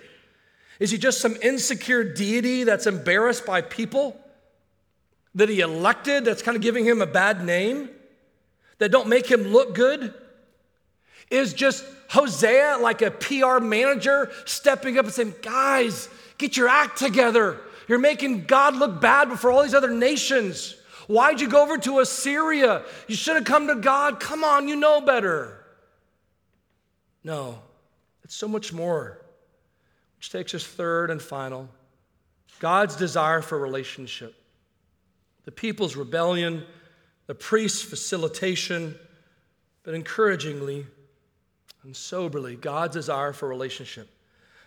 Is 0.80 0.92
he 0.92 0.98
just 0.98 1.20
some 1.20 1.36
insecure 1.42 2.04
deity 2.04 2.64
that's 2.64 2.86
embarrassed 2.86 3.46
by 3.46 3.62
people 3.62 4.20
that 5.34 5.50
he 5.50 5.62
elected 5.62 6.26
that's 6.26 6.42
kind 6.42 6.56
of 6.56 6.62
giving 6.62 6.86
him 6.86 7.02
a 7.02 7.08
bad 7.08 7.44
name, 7.44 7.90
that 8.78 8.92
don't 8.92 9.08
make 9.08 9.30
him 9.30 9.44
look 9.44 9.74
good? 9.74 10.14
Is 11.32 11.54
just 11.54 11.86
Hosea 12.10 12.78
like 12.82 13.02
a 13.02 13.10
PR 13.10 13.60
manager 13.60 14.30
stepping 14.46 15.00
up 15.00 15.06
and 15.06 15.14
saying, 15.14 15.34
Guys, 15.42 16.10
get 16.38 16.58
your 16.58 16.68
act 16.68 16.98
together. 16.98 17.60
You're 17.92 18.00
making 18.00 18.46
God 18.46 18.78
look 18.78 19.02
bad 19.02 19.28
before 19.28 19.52
all 19.52 19.64
these 19.64 19.74
other 19.74 19.92
nations. 19.92 20.78
Why'd 21.08 21.42
you 21.42 21.50
go 21.50 21.62
over 21.62 21.78
to 21.80 22.00
Assyria? 22.00 22.86
You 23.10 23.16
should 23.18 23.36
have 23.36 23.44
come 23.44 23.68
to 23.68 23.76
God. 23.76 24.22
Come 24.22 24.46
on, 24.46 24.70
you 24.70 24.78
know 24.78 25.02
better. 25.02 25.62
No, 27.22 27.60
it's 28.24 28.34
so 28.34 28.48
much 28.48 28.72
more. 28.72 29.20
Which 30.16 30.30
takes 30.30 30.56
us 30.56 30.66
third 30.66 31.12
and 31.12 31.22
final 31.22 31.68
God's 32.60 32.96
desire 32.96 33.42
for 33.42 33.60
relationship. 33.60 34.36
The 35.44 35.52
people's 35.52 35.98
rebellion, 35.98 36.64
the 37.28 37.36
priest's 37.36 37.82
facilitation, 37.82 38.96
but 39.84 39.96
encouragingly, 39.96 40.86
and 41.84 41.94
soberly 41.94 42.56
God's 42.56 42.94
desire 42.94 43.34
for 43.34 43.50
relationship. 43.50 44.08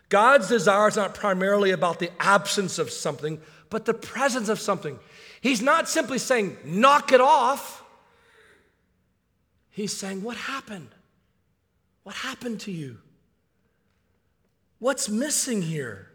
God's 0.08 0.48
desire 0.48 0.88
is 0.88 0.96
not 0.96 1.14
primarily 1.14 1.70
about 1.70 1.98
the 1.98 2.10
absence 2.20 2.78
of 2.78 2.90
something, 2.90 3.40
but 3.70 3.84
the 3.84 3.94
presence 3.94 4.48
of 4.48 4.60
something. 4.60 4.98
He's 5.40 5.62
not 5.62 5.88
simply 5.88 6.18
saying, 6.18 6.56
knock 6.64 7.12
it 7.12 7.20
off. 7.20 7.82
He's 9.70 9.96
saying, 9.96 10.22
what 10.22 10.36
happened? 10.36 10.90
What 12.04 12.14
happened 12.14 12.60
to 12.60 12.70
you? 12.70 12.98
What's 14.78 15.08
missing 15.08 15.62
here? 15.62 16.10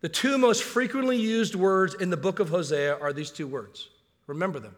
The 0.00 0.08
two 0.08 0.38
most 0.38 0.62
frequently 0.62 1.16
used 1.16 1.54
words 1.54 1.94
in 1.94 2.10
the 2.10 2.16
book 2.16 2.38
of 2.38 2.48
Hosea 2.48 2.98
are 2.98 3.12
these 3.12 3.30
two 3.30 3.46
words. 3.46 3.88
Remember 4.26 4.60
them, 4.60 4.76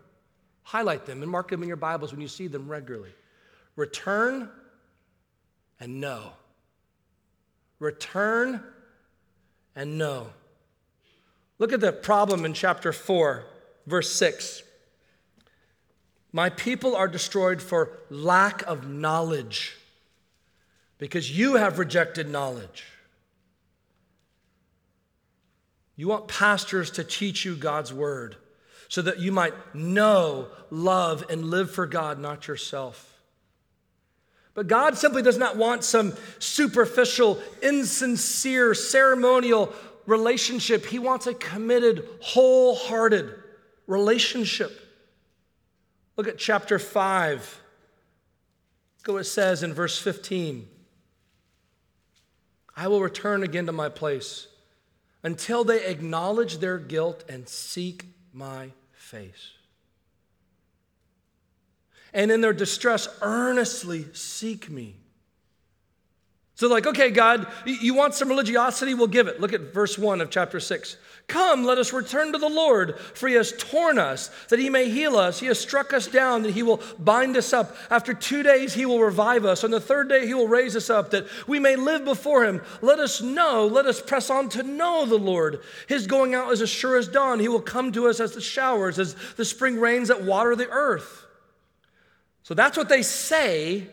highlight 0.63 1.07
them, 1.07 1.23
and 1.23 1.31
mark 1.31 1.51
them 1.51 1.63
in 1.63 1.69
your 1.69 1.77
Bibles 1.77 2.13
when 2.13 2.21
you 2.21 2.29
see 2.29 2.47
them 2.47 2.69
regularly 2.69 3.11
return 3.77 4.51
and 5.81 6.01
know. 6.01 6.33
Return 7.79 8.63
and 9.75 9.99
know. 9.99 10.29
Look 11.59 11.73
at 11.73 11.81
the 11.81 11.93
problem 11.93 12.45
in 12.45 12.53
chapter 12.53 12.93
4, 12.93 13.45
verse 13.87 14.13
6. 14.13 14.63
My 16.33 16.51
people 16.51 16.95
are 16.95 17.09
destroyed 17.09 17.63
for 17.63 17.99
lack 18.11 18.63
of 18.63 18.89
knowledge 18.89 19.77
because 20.99 21.37
you 21.37 21.55
have 21.55 21.79
rejected 21.79 22.29
knowledge. 22.29 22.85
You 25.97 26.07
want 26.07 26.29
pastors 26.29 26.91
to 26.93 27.05
teach 27.05 27.45
you 27.45 27.57
God's 27.57 27.93
word 27.93 28.37
so 28.89 29.03
that 29.03 29.19
you 29.19 29.33
might 29.33 29.75
know, 29.75 30.49
love, 30.71 31.25
and 31.29 31.51
live 31.51 31.71
for 31.71 31.87
God, 31.87 32.19
not 32.19 32.47
yourself. 32.47 33.18
But 34.59 34.67
God 34.67 34.99
simply 34.99 35.23
does 35.23 35.39
not 35.39 35.57
want 35.57 35.85
some 35.85 36.15
superficial, 36.41 37.41
insincere, 37.63 38.75
ceremonial 38.75 39.73
relationship. 40.05 40.85
He 40.85 40.99
wants 40.99 41.29
a 41.29 41.35
committed, 41.35 42.05
wholehearted 42.21 43.33
relationship. 43.87 44.73
Look 46.17 46.27
at 46.27 46.39
chapter 46.39 46.81
5. 46.81 47.61
Look 49.07 49.15
what 49.15 49.21
it 49.21 49.25
says 49.27 49.63
in 49.63 49.75
verse 49.75 49.97
15. 49.97 50.67
I 52.75 52.89
will 52.89 53.01
return 53.01 53.45
again 53.45 53.67
to 53.67 53.73
my 53.73 53.89
place 53.89 54.49
until 55.23 55.63
they 55.63 55.87
acknowledge 55.87 56.59
their 56.59 56.79
guilt 56.79 57.23
and 57.29 57.49
seek 57.49 58.07
my 58.33 58.73
face 58.91 59.53
and 62.13 62.31
in 62.31 62.41
their 62.41 62.53
distress 62.53 63.09
earnestly 63.23 64.07
seek 64.13 64.71
me. 64.71 64.97
So, 66.59 66.67
like, 66.67 66.89
okay, 66.89 67.11
God, 67.11 67.47
you 67.67 67.95
want 67.95 68.15
some 68.15 68.29
religiosity? 68.29 68.93
We'll 68.93 69.07
give 69.07 69.29
it. 69.29 69.41
Look 69.41 69.53
at 69.53 69.73
verse 69.73 69.97
1 69.97 70.21
of 70.21 70.29
chapter 70.29 70.59
6. 70.59 70.97
Come, 71.29 71.63
let 71.63 71.79
us 71.79 71.93
return 71.93 72.33
to 72.33 72.39
the 72.39 72.49
Lord, 72.49 72.99
for 72.99 73.29
he 73.29 73.37
has 73.37 73.53
torn 73.53 73.97
us, 73.97 74.29
that 74.49 74.59
he 74.59 74.69
may 74.69 74.89
heal 74.89 75.17
us. 75.17 75.39
He 75.39 75.47
has 75.47 75.61
struck 75.61 75.93
us 75.93 76.09
down, 76.09 76.43
that 76.43 76.51
he 76.55 76.65
will 76.65 76.81
bind 76.99 77.37
us 77.37 77.53
up. 77.53 77.77
After 77.91 78.13
two 78.13 78.43
days, 78.43 78.75
he 78.75 78.87
will 78.87 78.99
revive 78.99 79.45
us. 79.45 79.63
On 79.63 79.71
the 79.71 79.79
third 79.79 80.09
day, 80.09 80.27
he 80.27 80.35
will 80.35 80.49
raise 80.49 80.75
us 80.75 80.91
up, 80.91 81.11
that 81.11 81.29
we 81.47 81.61
may 81.61 81.77
live 81.77 82.05
before 82.05 82.45
him. 82.45 82.61
Let 82.83 82.99
us 82.99 83.21
know, 83.21 83.69
let 83.69 83.87
us 83.87 84.03
press 84.03 84.29
on 84.29 84.49
to 84.49 84.65
know 84.65 85.07
the 85.07 85.17
Lord. 85.17 85.61
His 85.87 86.09
going 86.09 86.35
out 86.35 86.53
is 86.53 86.61
as 86.61 86.71
sure 86.71 86.97
as 86.97 87.07
dawn. 87.07 87.39
He 87.39 87.47
will 87.47 87.61
come 87.61 87.93
to 87.93 88.09
us 88.09 88.19
as 88.19 88.33
the 88.33 88.41
showers, 88.41 88.99
as 88.99 89.15
the 89.37 89.45
spring 89.45 89.79
rains 89.79 90.09
that 90.09 90.25
water 90.25 90.57
the 90.57 90.69
earth. 90.71 91.27
So 92.49 92.55
that's 92.55 92.79
what 92.79 92.89
they 92.89 93.03
say. 93.03 93.87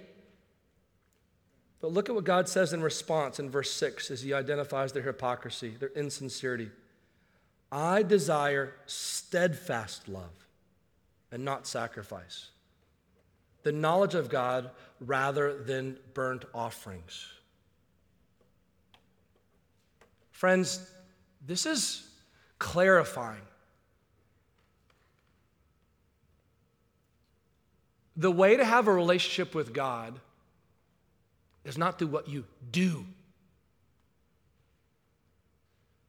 But 1.82 1.92
look 1.92 2.08
at 2.08 2.16
what 2.16 2.24
God 2.24 2.48
says 2.48 2.72
in 2.72 2.82
response 2.82 3.38
in 3.38 3.50
verse 3.50 3.70
6 3.70 4.10
as 4.12 4.22
he 4.22 4.34
identifies 4.34 4.94
their 4.94 5.04
hypocrisy, 5.04 5.76
their 5.78 5.90
insincerity. 5.90 6.70
I 7.70 8.02
desire 8.02 8.74
steadfast 8.86 10.08
love 10.08 10.32
and 11.34 11.44
not 11.44 11.68
sacrifice, 11.68 12.52
the 13.64 13.74
knowledge 13.74 14.16
of 14.16 14.30
God 14.30 14.72
rather 15.02 15.62
than 15.62 15.98
burnt 16.14 16.46
offerings. 16.54 17.28
Friends, 20.32 20.90
this 21.46 21.66
is 21.66 22.10
clarifying. 22.58 23.42
The 28.18 28.32
way 28.32 28.58
to 28.58 28.64
have 28.64 28.88
a 28.88 28.94
relationship 28.94 29.54
with 29.54 29.74
God 29.74 30.20
is 31.64 31.78
not 31.78 32.00
through 32.00 32.10
what 32.10 32.30
you 32.30 32.46
do. 32.72 33.06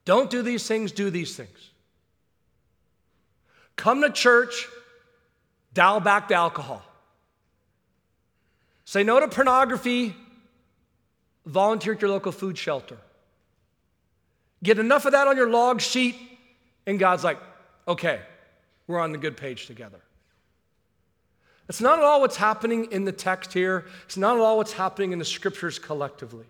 Don't 0.04 0.30
do 0.30 0.42
these 0.42 0.66
things, 0.66 0.92
do 0.92 1.10
these 1.10 1.34
things. 1.34 1.70
Come 3.74 4.02
to 4.02 4.10
church, 4.10 4.68
dial 5.74 6.00
back 6.00 6.28
the 6.28 6.34
alcohol. 6.34 6.82
Say 8.84 9.02
no 9.02 9.18
to 9.18 9.26
pornography, 9.26 10.14
volunteer 11.44 11.94
at 11.94 12.00
your 12.00 12.10
local 12.10 12.30
food 12.30 12.56
shelter. 12.56 12.98
Get 14.62 14.78
enough 14.78 15.06
of 15.06 15.12
that 15.12 15.26
on 15.26 15.36
your 15.36 15.50
log 15.50 15.80
sheet, 15.80 16.16
and 16.86 16.98
God's 16.98 17.24
like, 17.24 17.38
okay, 17.88 18.20
we're 18.86 19.00
on 19.00 19.10
the 19.10 19.18
good 19.18 19.36
page 19.36 19.66
together. 19.66 20.00
It's 21.68 21.80
not 21.80 21.98
at 21.98 22.04
all 22.04 22.20
what's 22.20 22.36
happening 22.36 22.92
in 22.92 23.04
the 23.04 23.12
text 23.12 23.52
here. 23.52 23.86
It's 24.04 24.16
not 24.16 24.36
at 24.36 24.42
all 24.42 24.56
what's 24.56 24.72
happening 24.72 25.12
in 25.12 25.18
the 25.18 25.24
scriptures 25.24 25.78
collectively. 25.78 26.46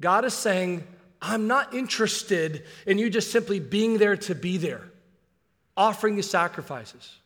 God 0.00 0.24
is 0.24 0.34
saying, 0.34 0.82
I'm 1.20 1.46
not 1.46 1.72
interested 1.72 2.64
in 2.84 2.98
you 2.98 3.08
just 3.08 3.30
simply 3.30 3.60
being 3.60 3.98
there 3.98 4.16
to 4.16 4.34
be 4.34 4.56
there, 4.56 4.82
offering 5.76 6.16
the 6.16 6.22
sacrifices 6.22 7.16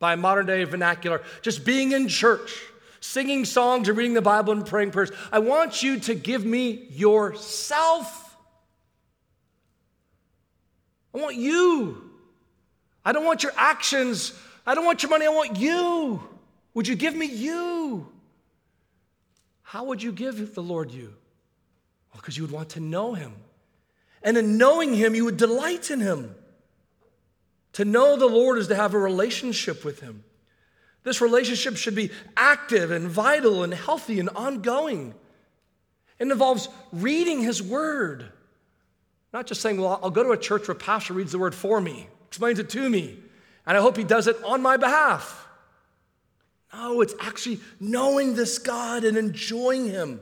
by 0.00 0.16
modern 0.16 0.46
day 0.46 0.64
vernacular, 0.64 1.22
just 1.40 1.64
being 1.64 1.92
in 1.92 2.08
church, 2.08 2.60
singing 2.98 3.44
songs 3.44 3.88
and 3.88 3.96
reading 3.96 4.14
the 4.14 4.22
Bible 4.22 4.52
and 4.52 4.66
praying 4.66 4.90
prayers. 4.90 5.12
I 5.30 5.38
want 5.38 5.84
you 5.84 6.00
to 6.00 6.16
give 6.16 6.44
me 6.44 6.88
yourself. 6.90 8.36
I 11.14 11.18
want 11.18 11.36
you. 11.36 12.10
I 13.04 13.12
don't 13.12 13.24
want 13.24 13.44
your 13.44 13.52
actions 13.56 14.32
I 14.66 14.74
don't 14.74 14.84
want 14.84 15.02
your 15.02 15.10
money, 15.10 15.26
I 15.26 15.30
want 15.30 15.56
you. 15.58 16.22
Would 16.74 16.88
you 16.88 16.96
give 16.96 17.14
me 17.14 17.26
you? 17.26 18.08
How 19.62 19.84
would 19.84 20.02
you 20.02 20.12
give 20.12 20.54
the 20.54 20.62
Lord 20.62 20.90
you? 20.90 21.14
Well, 22.12 22.20
because 22.20 22.36
you 22.36 22.44
would 22.44 22.52
want 22.52 22.70
to 22.70 22.80
know 22.80 23.14
him. 23.14 23.32
And 24.22 24.36
in 24.36 24.56
knowing 24.56 24.94
him, 24.94 25.14
you 25.14 25.24
would 25.26 25.36
delight 25.36 25.90
in 25.90 26.00
him. 26.00 26.34
To 27.74 27.84
know 27.84 28.16
the 28.16 28.26
Lord 28.26 28.58
is 28.58 28.68
to 28.68 28.76
have 28.76 28.94
a 28.94 28.98
relationship 28.98 29.84
with 29.84 30.00
him. 30.00 30.24
This 31.04 31.20
relationship 31.20 31.76
should 31.76 31.94
be 31.94 32.10
active 32.36 32.90
and 32.90 33.08
vital 33.08 33.62
and 33.62 33.72
healthy 33.72 34.18
and 34.18 34.30
ongoing. 34.30 35.14
It 36.18 36.30
involves 36.30 36.68
reading 36.92 37.42
His 37.42 37.62
Word, 37.62 38.32
not 39.32 39.46
just 39.46 39.60
saying, 39.60 39.80
Well, 39.80 40.00
I'll 40.02 40.10
go 40.10 40.22
to 40.22 40.30
a 40.30 40.38
church 40.38 40.66
where 40.66 40.74
a 40.76 40.78
pastor 40.78 41.12
reads 41.12 41.32
the 41.32 41.38
Word 41.38 41.54
for 41.54 41.80
me, 41.80 42.08
explains 42.28 42.58
it 42.58 42.70
to 42.70 42.88
me, 42.88 43.18
and 43.66 43.76
I 43.76 43.80
hope 43.80 43.96
he 43.96 44.04
does 44.04 44.26
it 44.26 44.36
on 44.44 44.62
my 44.62 44.76
behalf. 44.76 45.46
No, 46.72 47.00
it's 47.00 47.14
actually 47.20 47.60
knowing 47.78 48.34
this 48.34 48.58
God 48.58 49.04
and 49.04 49.16
enjoying 49.16 49.86
Him. 49.88 50.20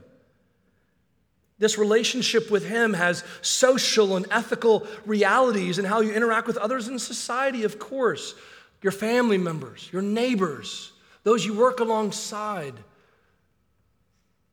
This 1.59 1.79
relationship 1.79 2.51
with 2.51 2.69
Him 2.69 2.93
has 2.93 3.25
social 3.41 4.17
and 4.17 4.27
ethical 4.31 4.87
realities 5.07 5.79
and 5.79 5.87
how 5.87 6.01
you 6.01 6.13
interact 6.13 6.47
with 6.47 6.59
others 6.59 6.89
in 6.89 6.99
society, 6.99 7.65
of 7.65 7.79
course 7.79 8.35
your 8.83 8.93
family 8.93 9.39
members, 9.39 9.89
your 9.93 10.03
neighbors, 10.03 10.93
those 11.23 11.47
you 11.47 11.55
work 11.55 11.81
alongside. 11.81 12.75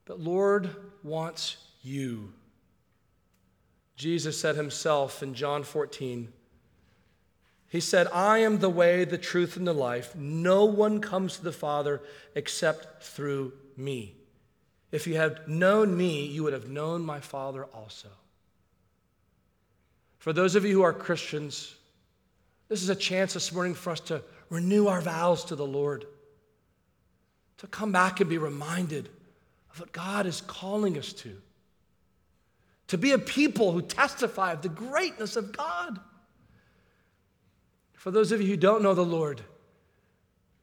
But 0.06 0.20
Lord 0.20 0.70
wants 1.04 1.58
you. 1.82 2.32
Jesus 3.96 4.40
said 4.40 4.56
himself 4.56 5.24
in 5.24 5.34
John 5.34 5.64
14, 5.64 6.32
He 7.70 7.80
said, 7.80 8.08
I 8.12 8.40
am 8.40 8.60
the 8.60 8.70
way, 8.70 9.06
the 9.06 9.18
truth, 9.18 9.56
and 9.56 9.68
the 9.68 9.74
life. 9.74 10.16
No 10.16 10.66
one 10.66 11.02
comes 11.02 11.38
to 11.38 11.44
the 11.44 11.52
Father 11.52 12.02
except 12.34 13.04
through 13.04 13.54
me. 13.78 14.16
If 14.92 15.06
you 15.06 15.16
had 15.16 15.48
known 15.48 15.96
me, 15.96 16.26
you 16.26 16.44
would 16.44 16.54
have 16.54 16.68
known 16.68 17.06
my 17.06 17.20
Father 17.20 17.66
also. 17.66 18.10
For 20.18 20.34
those 20.34 20.56
of 20.56 20.66
you 20.66 20.74
who 20.74 20.82
are 20.82 20.94
Christians, 20.94 21.76
this 22.70 22.82
is 22.82 22.90
a 22.90 22.96
chance 22.96 23.34
this 23.36 23.54
morning 23.54 23.76
for 23.76 23.92
us 23.92 24.00
to 24.02 24.24
renew 24.50 24.88
our 24.88 25.00
vows 25.00 25.46
to 25.46 25.56
the 25.56 25.66
Lord, 25.66 26.06
to 27.60 27.68
come 27.68 27.92
back 27.92 28.20
and 28.20 28.30
be 28.30 28.40
reminded 28.40 29.10
of 29.72 29.80
what 29.80 29.92
God 29.92 30.26
is 30.26 30.42
calling 30.42 30.98
us 30.98 31.14
to, 31.14 31.40
to 32.88 32.98
be 32.98 33.12
a 33.12 33.20
people 33.20 33.72
who 33.72 33.84
testify 33.84 34.54
of 34.54 34.64
the 34.64 34.70
greatness 34.70 35.36
of 35.36 35.56
God. 35.56 36.00
For 38.00 38.12
those 38.12 38.32
of 38.32 38.42
you 38.42 38.48
who 38.48 38.56
don't 38.56 38.82
know 38.82 38.94
the 38.94 39.04
Lord, 39.04 39.42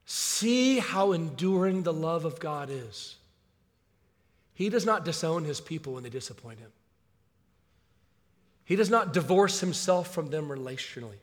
see 0.05 0.79
how 0.79 1.11
enduring 1.11 1.83
the 1.83 1.93
love 1.93 2.25
of 2.25 2.39
God 2.39 2.71
is. 2.71 3.15
He 4.55 4.69
does 4.69 4.87
not 4.87 5.05
disown 5.05 5.43
his 5.43 5.61
people 5.61 5.93
when 5.93 6.01
they 6.01 6.09
disappoint 6.09 6.57
him. 6.57 6.71
He 8.65 8.75
does 8.75 8.89
not 8.89 9.13
divorce 9.13 9.59
himself 9.59 10.11
from 10.11 10.31
them 10.31 10.47
relationally. 10.47 11.19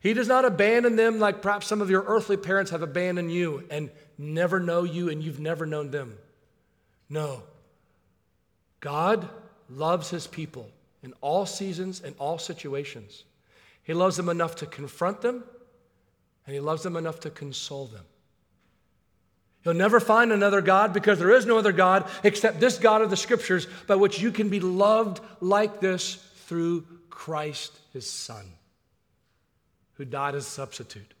He 0.00 0.12
does 0.12 0.28
not 0.28 0.44
abandon 0.44 0.96
them 0.96 1.18
like 1.18 1.40
perhaps 1.40 1.66
some 1.66 1.80
of 1.80 1.88
your 1.88 2.04
earthly 2.06 2.36
parents 2.36 2.70
have 2.70 2.82
abandoned 2.82 3.32
you 3.32 3.64
and 3.70 3.88
never 4.18 4.60
know 4.60 4.82
you 4.82 5.08
and 5.08 5.24
you've 5.24 5.40
never 5.40 5.64
known 5.64 5.90
them. 5.90 6.18
No. 7.08 7.44
God 8.80 9.26
loves 9.70 10.10
his 10.10 10.26
people 10.26 10.68
in 11.02 11.14
all 11.22 11.46
seasons 11.46 12.02
and 12.02 12.14
all 12.18 12.38
situations. 12.38 13.24
He 13.88 13.94
loves 13.94 14.18
them 14.18 14.28
enough 14.28 14.56
to 14.56 14.66
confront 14.66 15.22
them, 15.22 15.42
and 16.46 16.54
he 16.54 16.60
loves 16.60 16.82
them 16.82 16.94
enough 16.94 17.20
to 17.20 17.30
console 17.30 17.86
them. 17.86 18.04
You'll 19.64 19.72
never 19.72 19.98
find 19.98 20.30
another 20.30 20.60
God 20.60 20.92
because 20.92 21.18
there 21.18 21.32
is 21.32 21.46
no 21.46 21.56
other 21.56 21.72
God 21.72 22.06
except 22.22 22.60
this 22.60 22.78
God 22.78 23.00
of 23.00 23.08
the 23.08 23.16
scriptures 23.16 23.66
by 23.86 23.96
which 23.96 24.20
you 24.20 24.30
can 24.30 24.50
be 24.50 24.60
loved 24.60 25.20
like 25.40 25.80
this 25.80 26.16
through 26.46 26.86
Christ, 27.08 27.76
his 27.94 28.08
Son 28.08 28.52
who 29.94 30.04
died 30.04 30.34
as 30.34 30.46
a 30.46 30.50
substitute. 30.50 31.14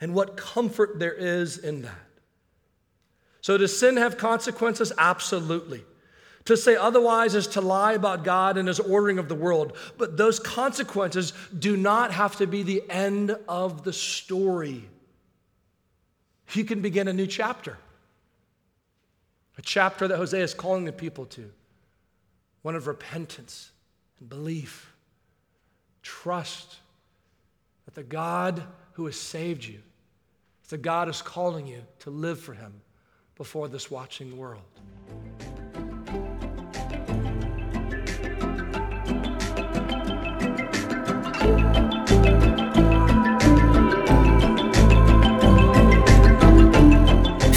And 0.00 0.12
what 0.12 0.36
comfort 0.36 0.98
there 0.98 1.14
is 1.14 1.58
in 1.58 1.82
that. 1.82 2.08
So, 3.40 3.56
does 3.56 3.78
sin 3.78 3.96
have 3.98 4.18
consequences? 4.18 4.92
Absolutely. 4.98 5.84
To 6.46 6.56
say 6.56 6.74
otherwise 6.74 7.34
is 7.34 7.46
to 7.48 7.60
lie 7.60 7.92
about 7.92 8.24
God 8.24 8.56
and 8.56 8.66
his 8.66 8.80
ordering 8.80 9.18
of 9.18 9.28
the 9.28 9.34
world. 9.34 9.76
But 9.98 10.16
those 10.16 10.40
consequences 10.40 11.32
do 11.58 11.76
not 11.76 12.12
have 12.12 12.36
to 12.36 12.46
be 12.46 12.62
the 12.62 12.82
end 12.88 13.36
of 13.48 13.84
the 13.84 13.92
story. 13.92 14.88
You 16.52 16.64
can 16.64 16.80
begin 16.80 17.08
a 17.08 17.12
new 17.12 17.26
chapter, 17.26 17.78
a 19.56 19.62
chapter 19.62 20.08
that 20.08 20.16
Hosea 20.16 20.42
is 20.42 20.54
calling 20.54 20.84
the 20.84 20.92
people 20.92 21.26
to 21.26 21.50
one 22.62 22.74
of 22.74 22.86
repentance 22.86 23.70
and 24.18 24.28
belief, 24.28 24.92
trust, 26.02 26.76
that 27.84 27.94
the 27.94 28.02
God 28.02 28.62
who 28.92 29.06
has 29.06 29.16
saved 29.16 29.64
you, 29.64 29.80
the 30.68 30.78
God 30.78 31.08
is 31.08 31.22
calling 31.22 31.66
you 31.66 31.82
to 32.00 32.10
live 32.10 32.40
for 32.40 32.54
him 32.54 32.72
before 33.36 33.68
this 33.68 33.90
watching 33.90 34.36
world. 34.36 34.62